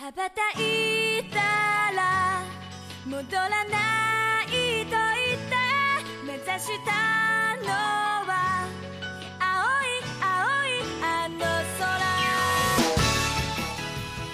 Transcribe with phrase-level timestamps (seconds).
[0.00, 1.38] 羽ばたいた
[1.96, 2.42] ら
[3.06, 5.56] 戻らないと言って
[6.22, 7.72] 目指したの
[8.28, 8.68] は
[9.40, 11.96] 青い青いあの空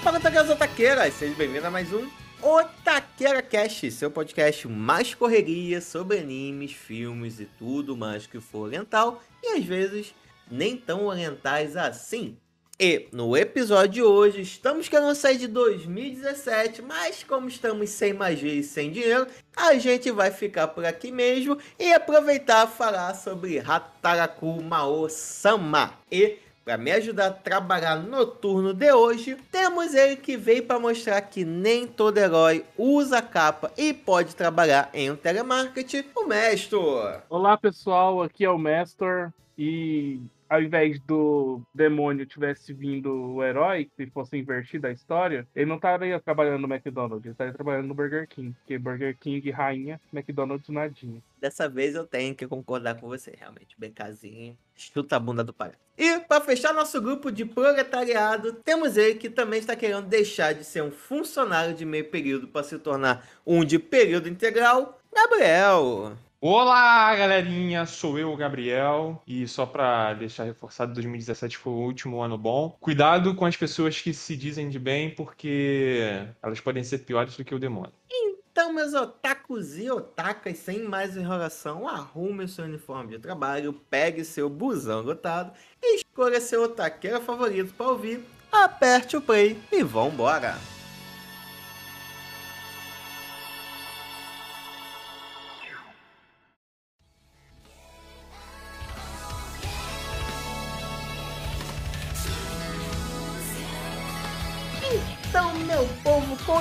[0.03, 1.15] Fala, taqueiras otaqueiras!
[1.15, 2.11] Seja bem-vindo a mais um
[2.43, 9.23] Otaqueira Cast, seu podcast mais correria sobre animes, filmes e tudo mais que for oriental
[9.41, 10.13] e às vezes
[10.51, 12.37] nem tão orientais assim.
[12.80, 18.54] E no episódio de hoje estamos querendo sair de 2017, mas como estamos sem magia
[18.54, 24.62] e sem dinheiro, a gente vai ficar por aqui mesmo e aproveitar falar sobre Hataraku
[24.62, 25.94] Mao Sama.
[26.12, 30.80] E para me ajudar a trabalhar no turno de hoje, temos ele que veio para
[30.80, 37.24] mostrar que nem todo herói usa capa e pode trabalhar em um telemarketing, o Mestor.
[37.28, 43.90] Olá pessoal, aqui é o Mestor e ao invés do demônio tivesse vindo o herói,
[43.96, 47.94] se fosse invertida a história, ele não estaria trabalhando no McDonald's, ele estaria trabalhando no
[47.94, 51.22] Burger King, porque Burger King rainha, McDonald's nadinha.
[51.40, 53.76] Dessa vez eu tenho que concordar com você, realmente.
[53.78, 55.72] Bem casinho, chuta a bunda do pai.
[55.98, 60.64] E para fechar nosso grupo de proletariado, temos ele que também está querendo deixar de
[60.64, 66.18] ser um funcionário de meio período para se tornar um de período integral, Gabriel.
[66.40, 72.38] Olá, galerinha, sou eu, Gabriel, e só pra deixar reforçado, 2017 foi o último ano
[72.38, 72.78] bom.
[72.80, 77.44] Cuidado com as pessoas que se dizem de bem, porque elas podem ser piores do
[77.44, 77.92] que o demônio.
[78.12, 84.24] Então, meus otakus e otakas, sem mais enrolação, arrume o seu uniforme de trabalho, pegue
[84.24, 90.56] seu busão lotado escolha seu otaqueiro favorito para ouvir, aperte o play e vambora!
[90.56, 90.77] Então,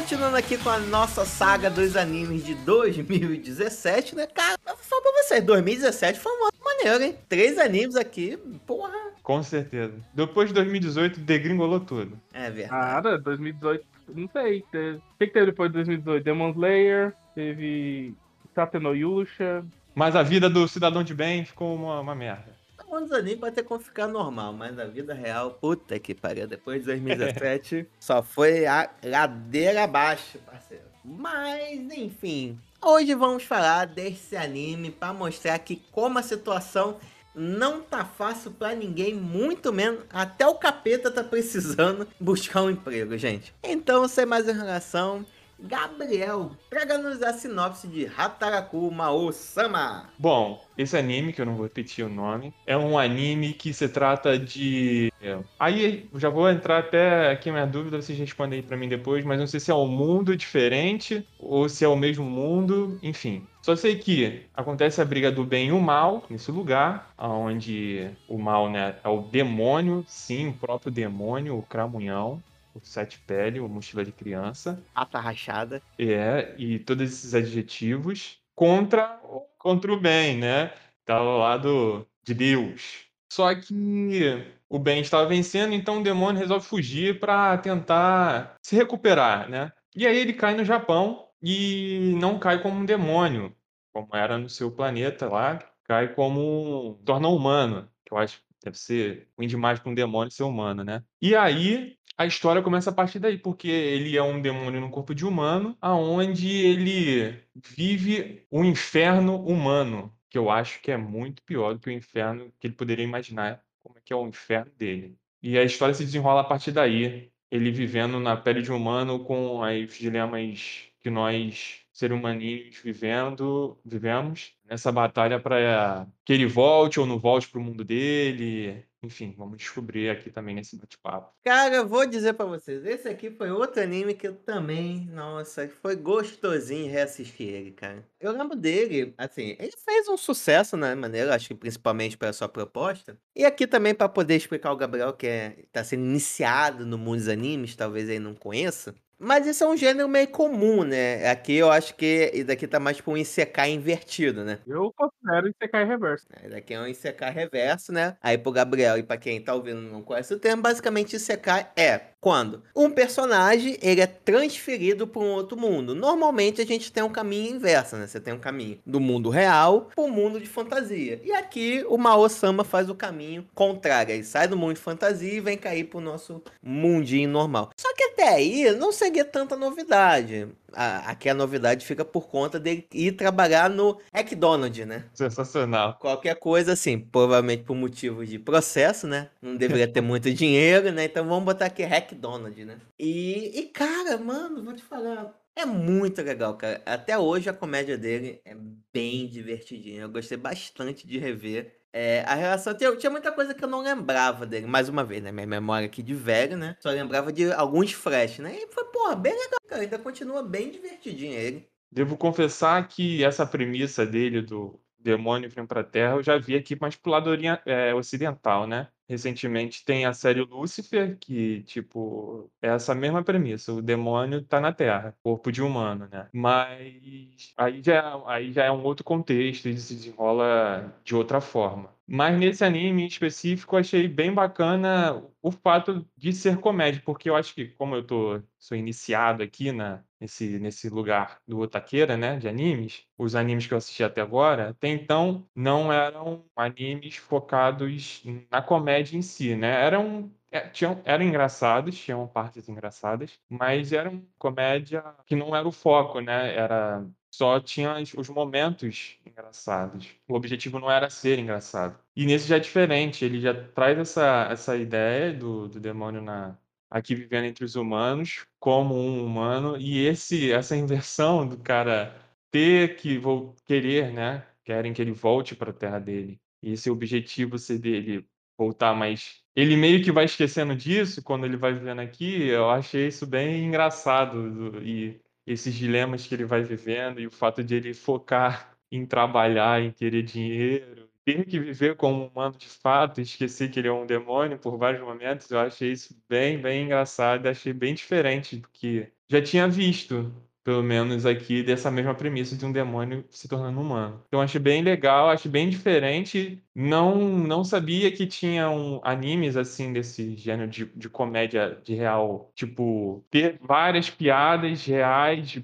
[0.07, 4.25] continuando aqui com a nossa saga dos animes de 2017, né?
[4.29, 7.17] Cara, eu vou falar pra vocês, 2017 foi um ano maneiro, hein?
[7.29, 8.93] Três animes aqui, porra.
[9.25, 9.95] Com certeza.
[10.15, 12.17] Depois de 2018, degringolou tudo.
[12.33, 12.81] É verdade.
[12.95, 13.85] Nada, 2018,
[14.15, 14.63] não sei.
[14.71, 16.23] teve- O que, que teve depois de 2018?
[16.25, 18.15] Demon Slayer, teve
[18.55, 19.65] Tate no Yusha.
[19.93, 22.55] Mas a vida do cidadão de bem ficou uma, uma merda.
[22.97, 26.47] Alguns animes pode ter como ficar normal, mas na vida real, puta que pariu.
[26.47, 30.85] Depois de 2017, só foi a ladeira abaixo, parceiro.
[31.05, 36.97] Mas, enfim, hoje vamos falar desse anime pra mostrar que como a situação
[37.35, 43.19] não tá fácil pra ninguém, muito menos até o capeta tá precisando buscar um emprego,
[43.19, 43.53] gente.
[43.63, 45.25] Então, sem mais enrolação,
[45.59, 50.11] Gabriel, traga-nos a sinopse de Hataraku Mao Sama.
[50.19, 53.89] Bom, esse anime, que eu não vou repetir o nome, é um anime que se
[53.89, 55.13] trata de.
[55.21, 59.25] é, Aí já vou entrar até aqui minha dúvida, vocês respondem aí pra mim depois,
[59.25, 63.47] mas não sei se é um mundo diferente ou se é o mesmo mundo, enfim.
[63.63, 68.39] Só sei que acontece a briga do bem e o mal nesse lugar, onde o
[68.39, 72.41] mal né, é o demônio, sim, o próprio demônio, o cramunhão,
[72.77, 74.83] o sete pele, o mochila de criança.
[74.95, 75.83] Ata rachada.
[75.99, 79.21] É, e todos esses adjetivos contra,
[79.59, 80.73] contra o bem, né?
[81.05, 83.07] Tá ao lado de Deus.
[83.33, 89.49] Só que o bem estava vencendo, então o demônio resolve fugir para tentar se recuperar,
[89.49, 89.73] né?
[89.95, 93.55] E aí ele cai no Japão e não cai como um demônio,
[93.93, 98.45] como era no seu planeta lá, cai como um torna humano, que eu acho que
[98.65, 101.03] deve ser ruim demais para um demônio ser humano, né?
[101.21, 105.15] E aí a história começa a partir daí, porque ele é um demônio no corpo
[105.15, 111.75] de humano, aonde ele vive o inferno humano, que eu acho que é muito pior
[111.75, 115.17] do que o inferno que ele poderia imaginar, como é que é o inferno dele.
[115.43, 119.21] E a história se desenrola a partir daí, ele vivendo na pele de um humano
[119.25, 127.01] com os dilemas que nós, seres humaninhos, vivendo, vivemos nessa batalha para que ele volte
[127.01, 128.85] ou não volte para o mundo dele.
[129.03, 131.33] Enfim, vamos descobrir aqui também nesse bate-papo.
[131.45, 135.69] Cara, eu vou dizer pra vocês, esse aqui foi outro anime que eu também, nossa,
[135.81, 138.05] foi gostosinho reassistir ele, cara.
[138.21, 142.49] Eu lembro dele, assim, ele fez um sucesso na maneira, acho que principalmente pela sua
[142.49, 143.17] proposta.
[143.35, 147.19] E aqui também pra poder explicar ao Gabriel que é, tá sendo iniciado no mundo
[147.19, 148.95] dos animes, talvez ele não conheça.
[149.19, 151.27] Mas isso é um gênero meio comum, né?
[151.31, 154.59] Aqui eu acho que isso daqui tá mais pra um Isekai invertido, né?
[154.67, 156.27] Eu considero Isekai Reverso.
[156.37, 158.17] Esse daqui é um Isekai reverso, né?
[158.21, 161.71] Aí pro Gabriel e pra quem tá ouvindo e não conhece o termo, basicamente Isekai
[161.77, 165.95] é Quando um personagem ele é transferido para um outro mundo.
[165.95, 168.05] Normalmente a gente tem um caminho inverso, né?
[168.05, 171.21] Você tem um caminho do mundo real para o mundo de fantasia.
[171.23, 174.13] E aqui o Mao-sama faz o caminho contrário.
[174.13, 177.71] Ele sai do mundo de fantasia e vem cair pro nosso mundinho normal.
[177.77, 182.61] Só que até aí não seria tanta novidade a, aqui a novidade fica por conta
[182.61, 185.05] dele ir trabalhar no McDonald's, né?
[185.15, 185.99] Sensacional.
[185.99, 189.31] Qualquer coisa assim, provavelmente por motivo de processo, né?
[189.41, 191.05] Não deveria ter muito dinheiro, né?
[191.07, 192.77] Então vamos botar aqui McDonald's, né?
[192.99, 196.83] E, e cara, mano, vou te falar, é muito legal, cara.
[196.85, 198.55] Até hoje a comédia dele é
[198.93, 200.03] bem divertidinha.
[200.03, 201.81] Eu gostei bastante de rever.
[201.99, 202.75] É, a relação.
[202.75, 205.33] Tinha, tinha, muita coisa que eu não lembrava dele, mais uma vez, né?
[205.33, 206.77] Minha memória aqui de velho, né?
[206.79, 208.55] Só lembrava de alguns flash, né?
[208.55, 209.81] E foi, porra, bem legal, cara.
[209.81, 211.67] Ainda continua bem divertidinho ele.
[211.91, 216.77] Devo confessar que essa premissa dele do demônio vem pra Terra eu já vi aqui
[216.79, 217.31] mais pro lado
[217.65, 218.89] é, ocidental, né?
[219.09, 223.73] Recentemente tem a série Lúcifer, que, tipo, é essa mesma premissa.
[223.73, 226.29] O demônio tá na Terra, corpo de humano, né?
[226.33, 231.95] Mas aí já, aí já é um outro contexto e se desenrola de outra forma.
[232.07, 237.37] Mas nesse anime em específico, achei bem bacana o fato de ser comédia, porque eu
[237.37, 242.37] acho que, como eu tô, sou iniciado aqui na, nesse, nesse lugar do otaqueira, né,
[242.39, 248.23] de animes, os animes que eu assisti até agora, até então, não eram animes focados
[248.51, 249.85] na comédia em si, né?
[249.85, 255.73] Eram é, tinham, eram engraçados, tinham partes engraçadas, mas eram comédia que não era o
[255.73, 256.55] foco, né?
[256.55, 260.09] Era só tinha os momentos engraçados.
[260.27, 261.99] O objetivo não era ser engraçado.
[262.15, 266.57] E nesse já é diferente, ele já traz essa, essa ideia do, do demônio na,
[266.91, 272.15] aqui vivendo entre os humanos como um humano e esse essa inversão do cara
[272.51, 274.47] ter que vou querer, né?
[274.65, 276.41] Querem que ele volte para a terra dele.
[276.63, 278.27] E esse objetivo ser dele
[278.59, 282.49] voltar, mas ele meio que vai esquecendo disso quando ele vai vivendo aqui.
[282.49, 287.63] Eu achei isso bem engraçado e esses dilemas que ele vai vivendo e o fato
[287.63, 292.69] de ele focar em trabalhar, em querer dinheiro, ter que viver como um humano de
[292.69, 296.85] fato, esquecer que ele é um demônio por vários momentos, eu achei isso bem, bem
[296.85, 300.33] engraçado, achei bem diferente do que já tinha visto
[300.67, 304.21] pelo menos aqui, dessa mesma premissa de um demônio se tornando humano.
[304.27, 306.61] Então achei bem legal, achei bem diferente.
[306.75, 313.25] Não não sabia que tinham animes assim desse gênero de, de comédia de real, tipo,
[313.31, 315.57] ter várias piadas reais.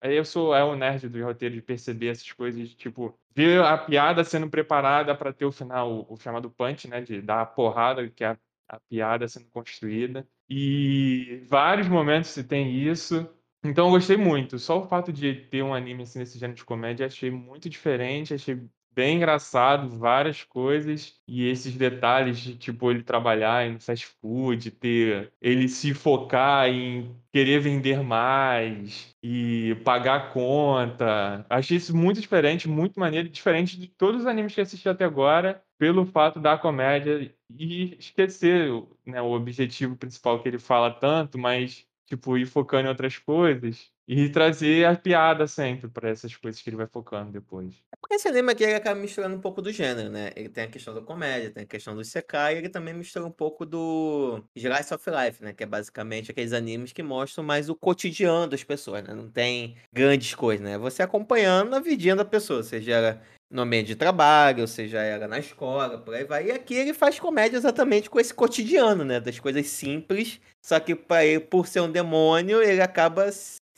[0.00, 3.78] Aí eu sou é o nerd do roteiro de perceber essas coisas, tipo, ver a
[3.78, 8.08] piada sendo preparada para ter o final, o, chamado punch, né, de dar a porrada,
[8.10, 8.38] que é a,
[8.68, 10.26] a piada sendo construída.
[10.48, 13.28] E vários momentos se tem isso.
[13.64, 14.58] Então eu gostei muito.
[14.58, 18.34] Só o fato de ter um anime assim nesse gênero de comédia, achei muito diferente,
[18.34, 18.60] achei
[18.94, 21.14] bem engraçado, várias coisas.
[21.26, 27.14] E esses detalhes de, tipo, ele trabalhar em fast food, ter ele se focar em
[27.32, 31.46] querer vender mais e pagar a conta.
[31.48, 35.62] Achei isso muito diferente, muito maneiro, diferente de todos os animes que assisti até agora,
[35.78, 38.70] pelo fato da comédia e esquecer
[39.06, 43.90] né, o objetivo principal que ele fala tanto, mas tipo, ir focando em outras coisas
[44.14, 47.82] e trazer a piada sempre para essas coisas que ele vai focando depois.
[47.90, 50.30] É porque esse anime aqui ele acaba misturando um pouco do gênero, né?
[50.36, 53.24] Ele tem a questão da comédia, tem a questão do Sekai, e ele também mistura
[53.24, 55.54] um pouco do Slice of Life, né?
[55.54, 59.14] Que é basicamente aqueles animes que mostram mais o cotidiano das pessoas, né?
[59.14, 60.76] Não tem grandes coisas, né?
[60.76, 63.18] Você acompanhando a vidinha da pessoa, seja
[63.50, 66.48] no ambiente de trabalho, ou seja era na escola, por aí vai.
[66.48, 69.20] E aqui ele faz comédia exatamente com esse cotidiano, né?
[69.20, 70.38] Das coisas simples.
[70.62, 73.30] Só que para ele, por ser um demônio, ele acaba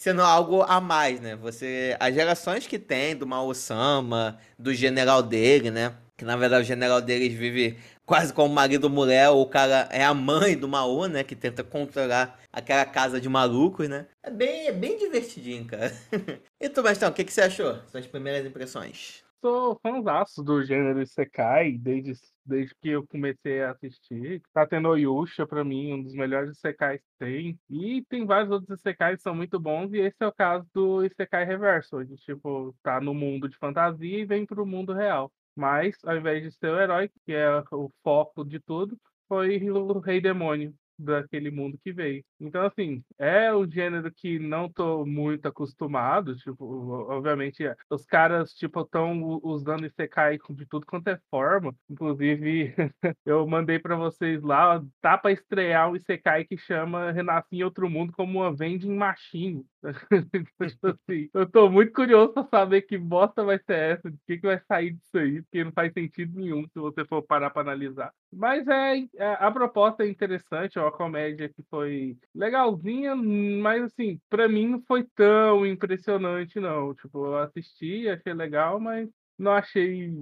[0.04, 1.34] sendo algo a mais, né?
[1.36, 1.96] Você.
[1.98, 5.94] As gerações que tem do Mao-sama, do general dele, né?
[6.14, 10.12] Que na verdade o general deles vive quase como marido mulher, o cara é a
[10.12, 11.24] mãe do Mao, né?
[11.24, 14.06] Que tenta controlar aquela casa de malucos, né?
[14.22, 15.90] É bem, é bem divertidinho, cara.
[16.60, 17.78] e tu, Mestão, o que, que você achou?
[17.90, 19.24] Suas primeiras impressões?
[19.44, 24.42] sou fãzaço do gênero Isekai, desde, desde que eu comecei a assistir.
[24.52, 27.58] Tá tendo Yusha, pra mim, um dos melhores Isekais que tem.
[27.70, 31.04] E tem vários outros Isekais que são muito bons, e esse é o caso do
[31.04, 35.32] Isekai Reverso, onde, tipo, tá no mundo de fantasia e vem pro mundo real.
[35.56, 38.98] Mas, ao invés de ser o herói, que é o foco de tudo,
[39.28, 42.24] foi o Rei Demônio, daquele mundo que veio.
[42.40, 46.64] Então, assim, é um gênero que não tô muito acostumado, tipo,
[47.08, 52.74] obviamente, é, os caras, tipo, estão usando Isekai de tudo quanto é forma, inclusive,
[53.24, 57.88] eu mandei para vocês lá, tá para estrear um Isekai que chama Renasci em Outro
[57.88, 59.64] Mundo como uma vending machine.
[60.68, 64.38] tipo assim, eu tô muito curioso para saber que bosta vai ser essa, de que,
[64.38, 67.62] que vai sair disso aí, porque não faz sentido nenhum se você for parar para
[67.62, 68.12] analisar.
[68.36, 74.20] Mas é, é, a proposta é interessante, é uma comédia que foi legalzinha, mas assim,
[74.28, 76.94] pra mim não foi tão impressionante, não.
[76.94, 80.12] Tipo, eu assisti, achei legal, mas não achei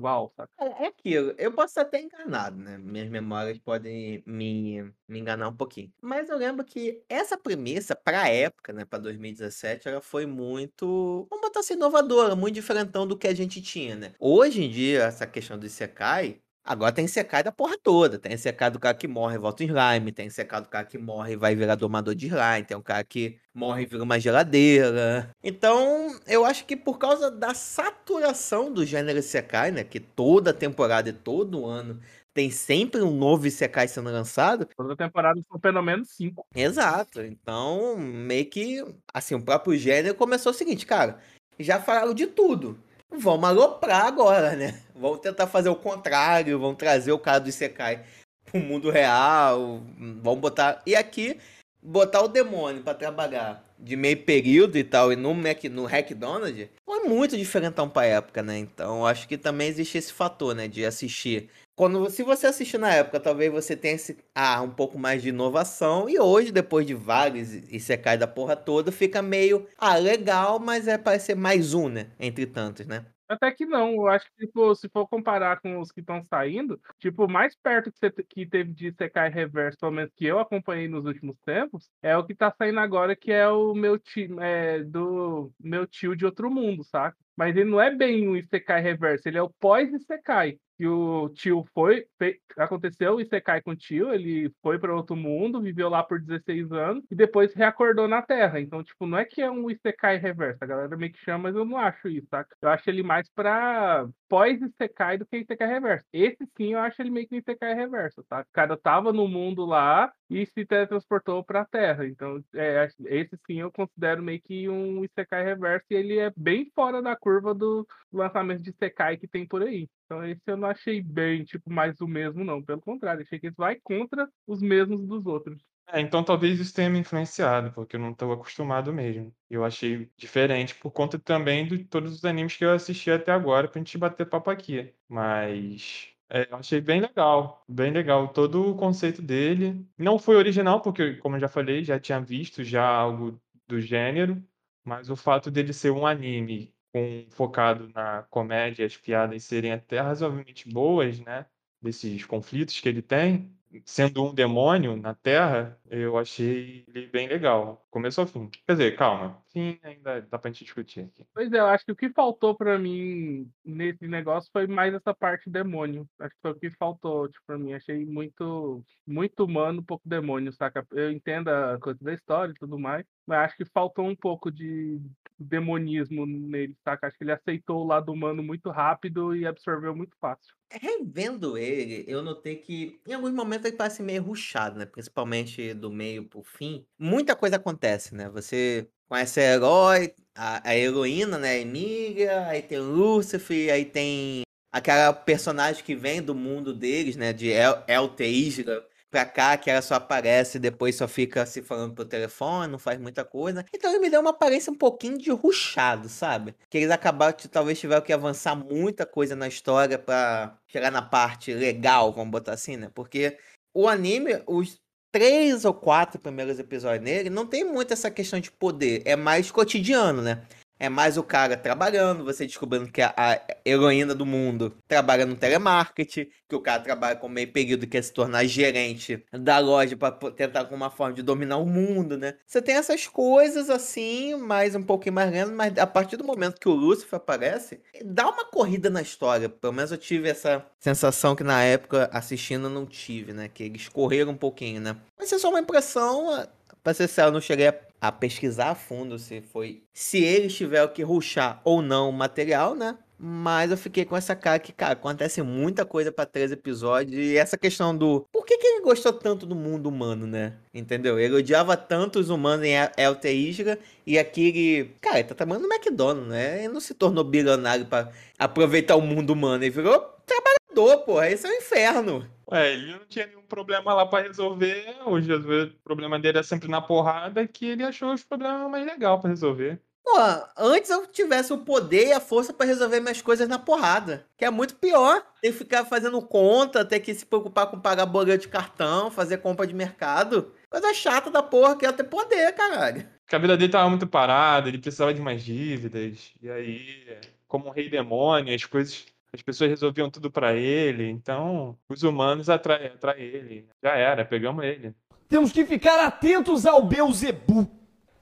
[0.00, 0.50] uau, saca?
[0.58, 2.78] É, é aquilo, eu posso estar até enganado, né?
[2.78, 5.92] Minhas memórias podem me, me enganar um pouquinho.
[6.02, 11.46] Mas eu lembro que essa premissa, pra época, né, pra 2017, ela foi muito, vamos
[11.46, 14.14] botar assim, inovadora, muito diferentão do que a gente tinha, né?
[14.18, 18.18] Hoje em dia, essa questão do Isekai, Agora tem Isekai da porra toda.
[18.18, 20.10] Tem Isekai do cara que morre e volta em slime.
[20.10, 22.64] Tem Isekai do cara que morre e vai virar domador de slime.
[22.66, 25.30] Tem um cara que morre e vira uma geladeira.
[25.42, 29.84] Então, eu acho que por causa da saturação do gênero Isekai, né?
[29.84, 32.00] Que toda temporada e todo ano
[32.34, 34.66] tem sempre um novo Isekai sendo lançado.
[34.76, 36.44] Toda temporada são pelo menos cinco.
[36.54, 37.22] Exato.
[37.22, 41.18] Então, meio que, assim, o próprio gênero começou o seguinte, cara.
[41.58, 42.78] Já falaram de tudo.
[43.10, 44.82] Vamos aloprar agora, né?
[44.98, 48.04] Vamos tentar fazer o contrário, vamos trazer o cara do Isekai
[48.44, 49.82] pro mundo real,
[50.22, 50.82] vamos botar...
[50.86, 51.38] E aqui,
[51.82, 56.14] botar o demônio para trabalhar de meio período e tal, e no, Mac, no Hack
[56.14, 58.58] Donald, foi muito diferentão pra época, né?
[58.58, 60.66] Então, acho que também existe esse fator, né?
[60.66, 64.98] De assistir quando se você assistiu na época, talvez você tenha esse ah, um pouco
[64.98, 69.20] mais de inovação e hoje depois de vários e você cai da porra toda, fica
[69.20, 73.04] meio ah, legal, mas é para ser mais um, né, entre tantos, né?
[73.28, 76.80] Até que não, eu acho que tipo, se for comparar com os que estão saindo,
[76.98, 80.86] tipo, mais perto que, você, que teve de Sekai Reverso, pelo menos que eu acompanhei
[80.86, 84.84] nos últimos tempos, é o que tá saindo agora, que é o meu tio, é,
[84.84, 87.16] do meu tio de outro mundo, saca?
[87.36, 91.64] Mas ele não é bem um Isekai reverso, ele é o pós-Isekai que o tio
[91.72, 96.02] foi, fe, aconteceu o Isekai com o tio, ele foi para outro mundo, viveu lá
[96.02, 98.60] por 16 anos e depois reacordou na Terra.
[98.60, 101.56] Então, tipo, não é que é um Isekai reverso, a galera meio que chama, mas
[101.56, 102.44] eu não acho isso, tá?
[102.60, 106.04] Eu acho ele mais pra pós-Isekai do que Isekai reverso.
[106.12, 108.40] Esse sim, eu acho ele meio que Isekai reverso, tá?
[108.40, 112.06] O cara tava no mundo lá e se teletransportou pra Terra.
[112.06, 116.70] Então, é, esse sim eu considero meio que um Isekai reverso e ele é bem
[116.74, 119.88] fora da curva do lançamento de Isekai que tem por aí.
[120.06, 122.62] Então esse eu não achei bem, tipo, mais o mesmo, não.
[122.62, 125.60] Pelo contrário, achei que esse vai contra os mesmos dos outros.
[125.88, 129.34] É, então talvez isso tenha me influenciado, porque eu não estou acostumado mesmo.
[129.48, 133.68] Eu achei diferente por conta também de todos os animes que eu assisti até agora
[133.68, 134.92] pra gente bater papo aqui.
[135.08, 139.86] Mas é, eu achei bem legal, bem legal todo o conceito dele.
[139.96, 144.42] Não foi original, porque, como eu já falei, já tinha visto já algo do gênero,
[144.84, 150.00] mas o fato dele ser um anime com, focado na comédia as piadas serem até
[150.00, 151.46] razoavelmente boas, né?
[151.80, 157.84] Desses conflitos que ele tem, sendo um demônio na Terra, eu achei ele bem legal.
[157.90, 158.48] Começou ao fim.
[158.66, 159.42] Quer dizer, calma.
[159.46, 161.26] Sim, ainda dá pra gente discutir aqui.
[161.34, 165.14] Pois é, eu acho que o que faltou para mim nesse negócio foi mais essa
[165.14, 166.08] parte demônio.
[166.18, 167.72] Acho que foi o que faltou, tipo, pra mim.
[167.72, 170.86] Achei muito, muito humano, pouco demônio, saca?
[170.92, 174.50] Eu entendo a coisa da história e tudo mais, mas acho que faltou um pouco
[174.50, 175.00] de
[175.38, 177.06] demonismo nele, saca?
[177.06, 180.54] Acho que ele aceitou o lado humano muito rápido e absorveu muito fácil.
[180.70, 184.86] Revendo ele, eu notei que em alguns momentos ele parece meio ruchado, né?
[184.86, 186.84] Principalmente do meio pro fim.
[186.98, 188.28] Muita coisa acontece, né?
[188.30, 191.60] Você conhece a herói, a, a heroína, né?
[191.60, 197.32] Emília, aí tem Lúcifer, aí tem aquela personagem que vem do mundo deles, né?
[197.32, 198.84] De El, El Teisra
[199.16, 202.78] pra cá, que ela só aparece e depois só fica se falando pro telefone, não
[202.78, 203.64] faz muita coisa.
[203.72, 206.54] Então ele me deu uma aparência um pouquinho de ruchado, sabe?
[206.68, 211.00] Que eles acabaram que talvez tiveram que avançar muita coisa na história para chegar na
[211.00, 212.90] parte legal, vamos botar assim, né?
[212.94, 213.38] Porque
[213.72, 214.78] o anime, os
[215.10, 219.50] três ou quatro primeiros episódios nele, não tem muito essa questão de poder, é mais
[219.50, 220.42] cotidiano, né?
[220.78, 225.34] É mais o cara trabalhando, você descobrindo que a, a heroína do mundo trabalha no
[225.34, 229.96] telemarketing, que o cara trabalha com meio período e quer se tornar gerente da loja
[229.96, 232.34] para tentar com uma forma de dominar o mundo, né?
[232.46, 236.60] Você tem essas coisas assim, mais um pouquinho mais lento, mas a partir do momento
[236.60, 239.48] que o Lúcifer aparece, dá uma corrida na história.
[239.48, 243.48] Pelo menos eu tive essa sensação que na época assistindo não tive, né?
[243.48, 244.96] Que eles correram um pouquinho, né?
[245.18, 246.46] Mas é só uma impressão,
[246.86, 247.74] Pra ser sério, eu não cheguei a,
[248.08, 249.82] a, pesquisar a fundo se foi.
[249.92, 252.96] Se eles tiveram que ruxar ou não o material, né?
[253.18, 257.18] Mas eu fiquei com essa cara que, cara, acontece muita coisa para três episódios.
[257.18, 258.26] E essa questão do.
[258.30, 260.52] Por que, que ele gostou tanto do mundo humano, né?
[260.74, 261.18] Entendeu?
[261.18, 263.78] Ele odiava tanto os humanos em Elter Isra.
[264.06, 264.94] E aqui ele.
[265.00, 266.64] Cara, ele tá trabalhando no McDonald's, né?
[266.64, 269.64] Ele não se tornou bilionário para aproveitar o mundo humano.
[269.64, 271.30] Ele virou trabalhador, porra.
[271.30, 272.30] Esse é o um inferno.
[272.50, 274.96] Ué, ele não tinha nenhum problema lá para resolver.
[275.04, 279.20] Hoje, o problema dele é sempre na porrada, que ele achou os problemas mais legais
[279.20, 279.80] para resolver.
[280.04, 280.12] Pô,
[280.56, 284.24] antes eu tivesse o poder e a força pra resolver minhas coisas na porrada.
[284.38, 285.20] Que é muito pior.
[285.42, 289.38] Ter que ficar fazendo conta, ter que se preocupar com pagar boleto de cartão, fazer
[289.38, 290.52] compra de mercado.
[290.70, 293.04] Coisa chata da porra que é ter poder, caralho.
[293.24, 296.32] Porque a vida dele tava muito parada, ele precisava de mais dívidas.
[296.40, 297.18] E aí,
[297.48, 299.04] como um rei demônio, as coisas.
[299.32, 303.68] As pessoas resolviam tudo pra ele, então os humanos atraem atrai ele.
[303.82, 304.94] Já era, pegamos ele.
[305.28, 307.68] Temos que ficar atentos ao Beuzebu.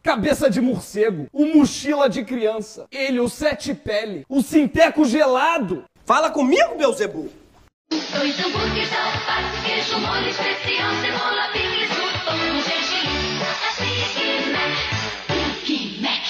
[0.02, 5.84] Cabeça de morcego, o mochila de criança, ele, o sete pele, o sinteco gelado.
[6.04, 7.32] Fala comigo, Beuzebu!
[7.90, 11.88] Dois hambúrgueres, alface, queijo, molho, especial, cebola, picles,
[12.24, 13.94] pão, gergelim, assim
[16.02, 16.24] Mac.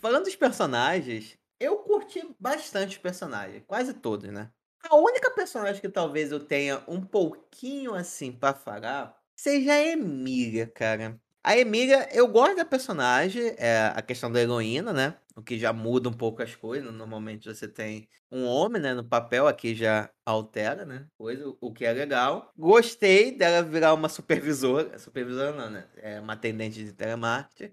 [0.00, 3.62] Falando dos personagens, eu curti bastante os personagens.
[3.66, 4.50] Quase todos, né?
[4.88, 10.66] A única personagem que talvez eu tenha um pouquinho assim pra falar seja a Emília,
[10.66, 11.20] cara.
[11.42, 15.16] A Emília, eu gosto da personagem, é a questão da heroína, né?
[15.36, 16.92] O que já muda um pouco as coisas.
[16.92, 21.06] Normalmente você tem um homem, né, no papel, aqui já altera, né?
[21.16, 22.50] Coisa, o que é legal.
[22.56, 24.98] Gostei dela virar uma supervisora.
[24.98, 25.86] Supervisora não, né?
[25.96, 27.72] É uma atendente de telemarketing.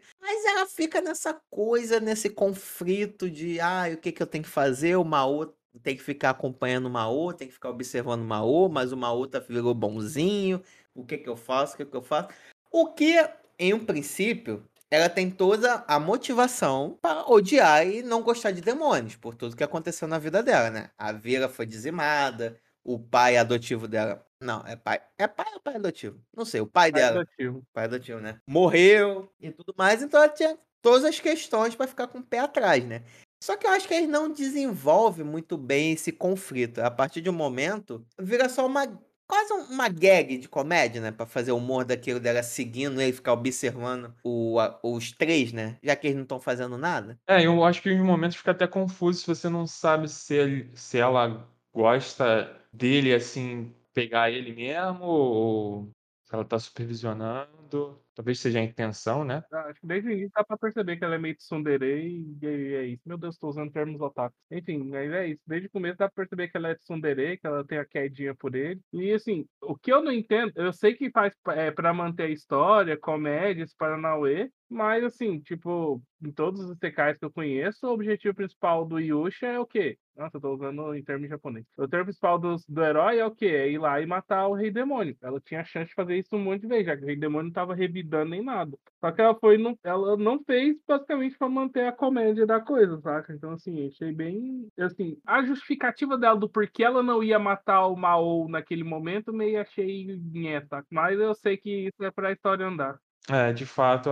[0.75, 4.95] Fica nessa coisa, nesse conflito de, ah, o que, que eu tenho que fazer?
[4.95, 5.53] O Maô
[5.83, 9.27] tem que ficar acompanhando o Maô, tem que ficar observando o Maô, mas o Maô
[9.27, 10.63] tá virou bonzinho.
[10.95, 11.75] O que que eu faço?
[11.75, 12.29] O que que eu faço?
[12.71, 13.13] O que
[13.59, 19.15] em um princípio, ela tem toda a motivação para odiar e não gostar de demônios,
[19.15, 20.89] por tudo que aconteceu na vida dela, né?
[20.97, 24.25] A Vera foi dizimada, o pai adotivo dela.
[24.41, 25.01] Não, é pai.
[25.17, 26.19] É pai ou pai adotivo?
[26.35, 27.21] Não sei, o pai, Pai dela.
[27.21, 27.63] adotivo.
[27.73, 28.39] Pai adotivo, né?
[28.47, 32.39] Morreu e tudo mais, então ela tinha todas as questões para ficar com o pé
[32.39, 33.03] atrás, né?
[33.41, 36.79] Só que eu acho que eles não desenvolvem muito bem esse conflito.
[36.79, 38.85] A partir de um momento, vira só uma
[39.25, 41.11] quase um- uma gag de comédia, né?
[41.11, 45.77] Pra fazer o humor daquilo dela seguindo ele, ficar observando o, a- os três, né?
[45.81, 47.17] Já que eles não estão fazendo nada.
[47.27, 50.71] É, eu acho que em momentos fica até confuso se você não sabe se, ele-
[50.75, 55.91] se ela gosta dele, assim, pegar ele mesmo, ou
[56.23, 58.01] se ela tá supervisionando.
[58.15, 59.43] Talvez seja a intenção, né?
[59.51, 62.45] Ah, Acho que desde o início dá pra perceber que ela é meio tsundere e
[62.75, 63.01] é isso.
[63.05, 64.35] Meu Deus, tô usando termos otaku.
[64.51, 65.41] Enfim, mas é isso.
[65.47, 68.35] Desde o começo dá pra perceber que ela é tsundere, que ela tem a quedinha
[68.35, 68.79] por ele.
[68.91, 72.29] E assim, o que eu não entendo, eu sei que faz é, pra manter a
[72.29, 77.93] história, comédia, esse Paranauê, mas assim, tipo, em todos os TKs que eu conheço, o
[77.93, 79.97] objetivo principal do Yusha é o quê?
[80.15, 81.65] Nossa, eu tô usando em termos japonês.
[81.75, 83.47] O termo principal do, do herói é o quê?
[83.47, 85.17] É ir lá e matar o Rei Demônio.
[85.21, 87.15] Ela tinha a chance de fazer isso um monte de vezes, já que o Rei
[87.15, 88.77] Demônio não tava revidando nem nada.
[89.03, 92.99] Só que ela foi, não, ela não fez basicamente pra manter a comédia da coisa,
[93.01, 93.33] saca?
[93.33, 94.67] Então, assim, achei bem.
[94.79, 99.59] Assim, a justificativa dela do porquê ela não ia matar o Mao naquele momento, meio
[99.61, 100.85] achei nheta.
[100.91, 102.99] Mas eu sei que isso é pra história andar.
[103.29, 104.09] É, de fato,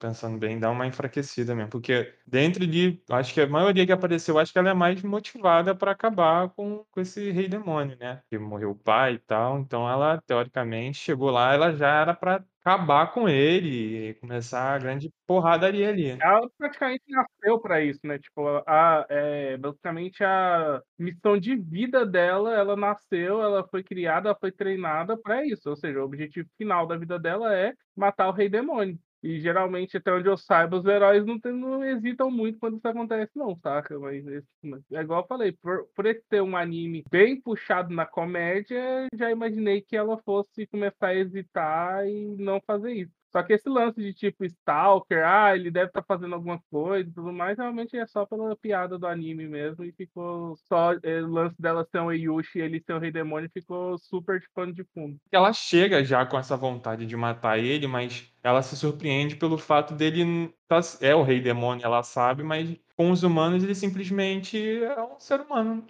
[0.00, 1.70] pensando bem, dá uma enfraquecida mesmo.
[1.70, 3.00] Porque dentro de.
[3.08, 6.84] Acho que a maioria que apareceu, acho que ela é mais motivada para acabar com,
[6.90, 8.20] com esse rei demônio, né?
[8.28, 9.60] Que morreu o pai e tal.
[9.60, 14.78] Então ela, teoricamente, chegou lá, ela já era para acabar com ele e começar a
[14.78, 16.10] grande porradaria ali.
[16.20, 18.18] Ela praticamente nasceu pra isso, né?
[18.18, 24.38] Tipo, a, é, basicamente a missão de vida dela, ela nasceu, ela foi criada, ela
[24.38, 25.68] foi treinada pra isso.
[25.68, 28.96] Ou seja, o objetivo final da vida dela é matar o rei demônio.
[29.22, 32.88] E geralmente, até onde eu saiba, os heróis não, tem- não hesitam muito quando isso
[32.88, 33.98] acontece, não, saca?
[33.98, 34.48] Mas esse-
[34.92, 39.30] é igual eu falei, por, por esse ter um anime bem puxado na comédia, já
[39.30, 43.21] imaginei que ela fosse começar a hesitar e não fazer isso.
[43.32, 47.12] Só que esse lance de tipo Stalker, ah, ele deve estar fazendo alguma coisa e
[47.12, 49.84] tudo mais, realmente é só pela piada do anime mesmo.
[49.84, 53.10] E ficou só eh, o lance dela ser um Yushi e ele ser um Rei
[53.10, 55.16] Demônio ficou super de pano de fundo.
[55.32, 59.94] Ela chega já com essa vontade de matar ele, mas ela se surpreende pelo fato
[59.94, 65.02] dele tá, é o rei demônio, ela sabe, mas com os humanos ele simplesmente é
[65.02, 65.86] um ser humano.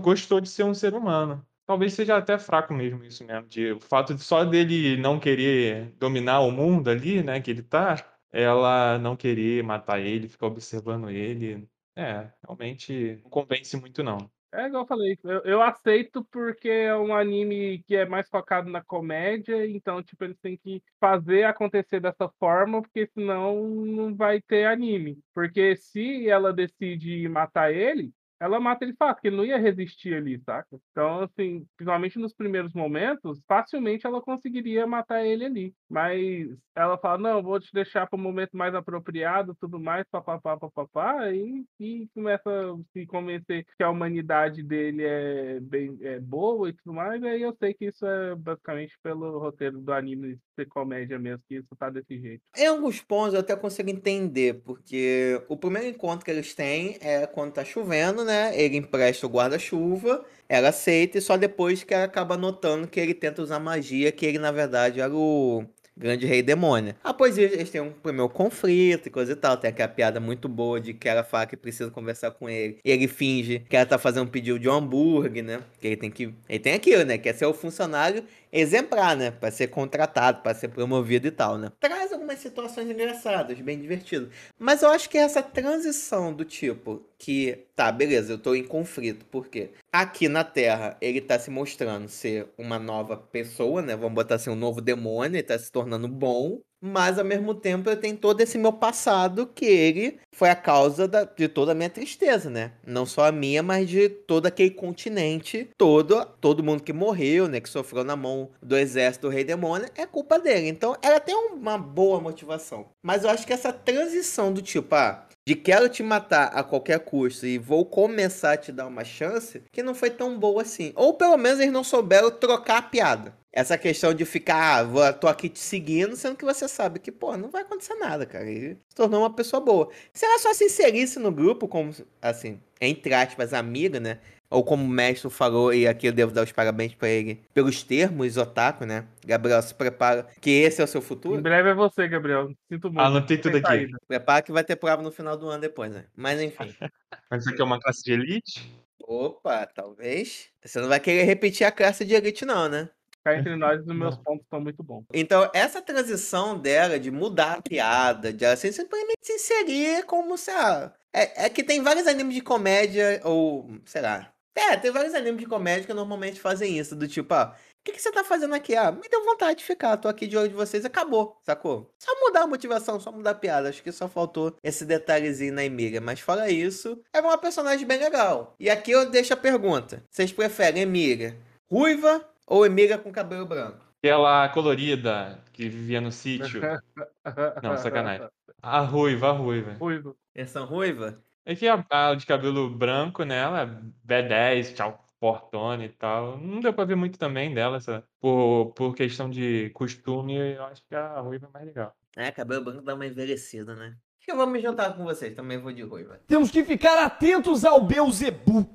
[0.00, 1.44] Gostou de ser um ser humano.
[1.66, 5.92] Talvez seja até fraco mesmo isso mesmo, de o fato de só dele não querer
[5.96, 7.96] dominar o mundo ali, né, que ele tá,
[8.32, 11.68] ela não querer matar ele, ficar observando ele.
[11.96, 14.30] É, realmente não convence muito não.
[14.54, 18.68] É igual eu falei, eu, eu aceito porque é um anime que é mais focado
[18.68, 24.42] na comédia, então, tipo, eles têm que fazer acontecer dessa forma, porque senão não vai
[24.42, 25.18] ter anime.
[25.32, 30.14] Porque se ela decide matar ele, ela mata ele fácil, porque ele não ia resistir
[30.14, 30.76] ali, saca?
[30.90, 35.74] Então, assim, principalmente nos primeiros momentos, facilmente ela conseguiria matar ele ali.
[35.88, 40.56] Mas ela fala, não, vou te deixar para o momento mais apropriado, tudo mais, papapá,
[40.56, 46.68] papapá, e, e começa a se convencer que a humanidade dele é bem é boa
[46.68, 50.66] e tudo mais, aí eu sei que isso é basicamente pelo roteiro do anime ser
[50.66, 52.42] comédia mesmo, que isso tá desse jeito.
[52.56, 57.26] Em alguns pontos eu até consigo entender, porque o primeiro encontro que eles têm é
[57.26, 58.31] quando tá chovendo, né?
[58.54, 63.14] Ele empresta o guarda-chuva, ela aceita, e só depois que ela acaba notando que ele
[63.14, 65.64] tenta usar magia, que ele na verdade era o
[65.96, 66.94] grande rei demônio.
[67.02, 69.56] Após isso, eles têm um primeiro conflito e coisa e tal.
[69.56, 72.78] Tem aquela piada muito boa de que ela fala que precisa conversar com ele.
[72.84, 75.60] E ele finge que ela tá fazendo um pedido de um hambúrguer, né?
[75.80, 76.34] Que ele tem que.
[76.48, 77.18] Ele tem aquilo, né?
[77.18, 79.30] Quer ser o funcionário exemplar, né?
[79.30, 81.72] Pra ser contratado, pra ser promovido e tal, né?
[81.80, 84.30] Traz algumas situações engraçadas, bem divertido.
[84.58, 89.24] Mas eu acho que essa transição do tipo que, tá, beleza, eu tô em conflito,
[89.26, 89.70] por quê?
[89.92, 93.96] Aqui na Terra, ele tá se mostrando ser uma nova pessoa, né?
[93.96, 96.60] Vamos botar assim, um novo demônio, ele tá se tornando bom.
[96.84, 101.06] Mas ao mesmo tempo eu tenho todo esse meu passado que ele foi a causa
[101.06, 102.72] da- de toda a minha tristeza, né?
[102.84, 107.60] Não só a minha, mas de todo aquele continente, todo, todo mundo que morreu, né?
[107.60, 110.68] Que sofreu na mão do exército do rei demônio, é culpa dele.
[110.68, 112.86] Então ela tem uma boa motivação.
[113.02, 117.00] Mas eu acho que essa transição do tipo, ah, de quero te matar a qualquer
[117.00, 120.92] custo e vou começar a te dar uma chance, que não foi tão boa assim.
[120.94, 123.36] Ou pelo menos eles não souberam trocar a piada.
[123.52, 127.12] Essa questão de ficar, ah, vou- tô aqui te seguindo, sendo que você sabe que,
[127.12, 128.48] pô, não vai acontecer nada, cara.
[128.50, 129.90] Ele se tornou uma pessoa boa.
[130.12, 134.20] Se ela só se inserisse no grupo, como, assim, entre aspas, amiga, né?
[134.52, 137.82] Ou como o mestre falou, e aqui eu devo dar os parabéns pra ele, pelos
[137.82, 139.06] termos otaku, né?
[139.24, 141.40] Gabriel, se prepara, que esse é o seu Em futuro.
[141.40, 142.50] breve é você, Gabriel.
[142.70, 143.00] Sinto muito.
[143.00, 143.66] Anotei tudo aqui.
[143.66, 143.98] saída.
[144.06, 146.04] Prepara que vai ter prova no final do ano depois, né?
[146.14, 146.74] Mas enfim.
[147.30, 148.70] Mas isso aqui é uma classe de elite?
[149.02, 150.48] Opa, talvez.
[150.64, 152.88] Você não vai querer repetir a classe de elite, não, né?
[153.24, 155.04] Cá entre nós, os meus pontos estão muito bons.
[155.14, 160.36] Então, essa transição dela de mudar a piada, de ela assim, simplesmente se inserir como,
[160.36, 160.92] sei lá.
[161.12, 164.32] É, é que tem vários animes de comédia, ou, sei lá.
[164.54, 167.92] É, tem vários animes de comédia que normalmente fazem isso, do tipo, ah, o que,
[167.92, 168.76] que você tá fazendo aqui?
[168.76, 171.90] Ah, me deu vontade de ficar, tô aqui de olho de vocês, acabou, sacou?
[171.98, 173.68] Só mudar a motivação, só mudar a piada.
[173.68, 176.00] Acho que só faltou esse detalhezinho na Emília.
[176.00, 178.54] Mas fora isso, é uma personagem bem legal.
[178.60, 181.36] E aqui eu deixo a pergunta: vocês preferem Emília
[181.68, 183.80] ruiva ou Emília com cabelo branco?
[183.98, 186.60] Aquela colorida que vivia no sítio.
[187.62, 188.28] Não, sacanagem.
[188.62, 189.72] A ruiva, a ruiva.
[189.72, 190.16] Ruivo.
[190.34, 191.18] Versão ruiva?
[191.44, 196.38] É que a, a de cabelo branco nela, B10, tchau, portona e tal.
[196.38, 200.82] Não deu pra ver muito também dela, essa, por, por questão de costume, eu acho
[200.88, 201.94] que a ruiva é mais legal.
[202.16, 203.96] É, cabelo branco dá uma envelhecida, né?
[204.18, 206.20] Acho que eu vou me juntar com vocês, também vou de ruiva.
[206.28, 208.68] Temos que ficar atentos ao Beuzebu.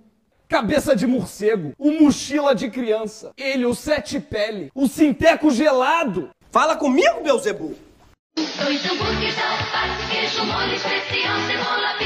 [0.47, 6.29] Cabeça de morcego, o mochila de criança, ele, o sete pele, o sinteco gelado.
[6.49, 7.75] Fala comigo, Beuzebu!
[8.37, 11.97] Dois hambúrgueres, alface, queijo, molho especial, cebola,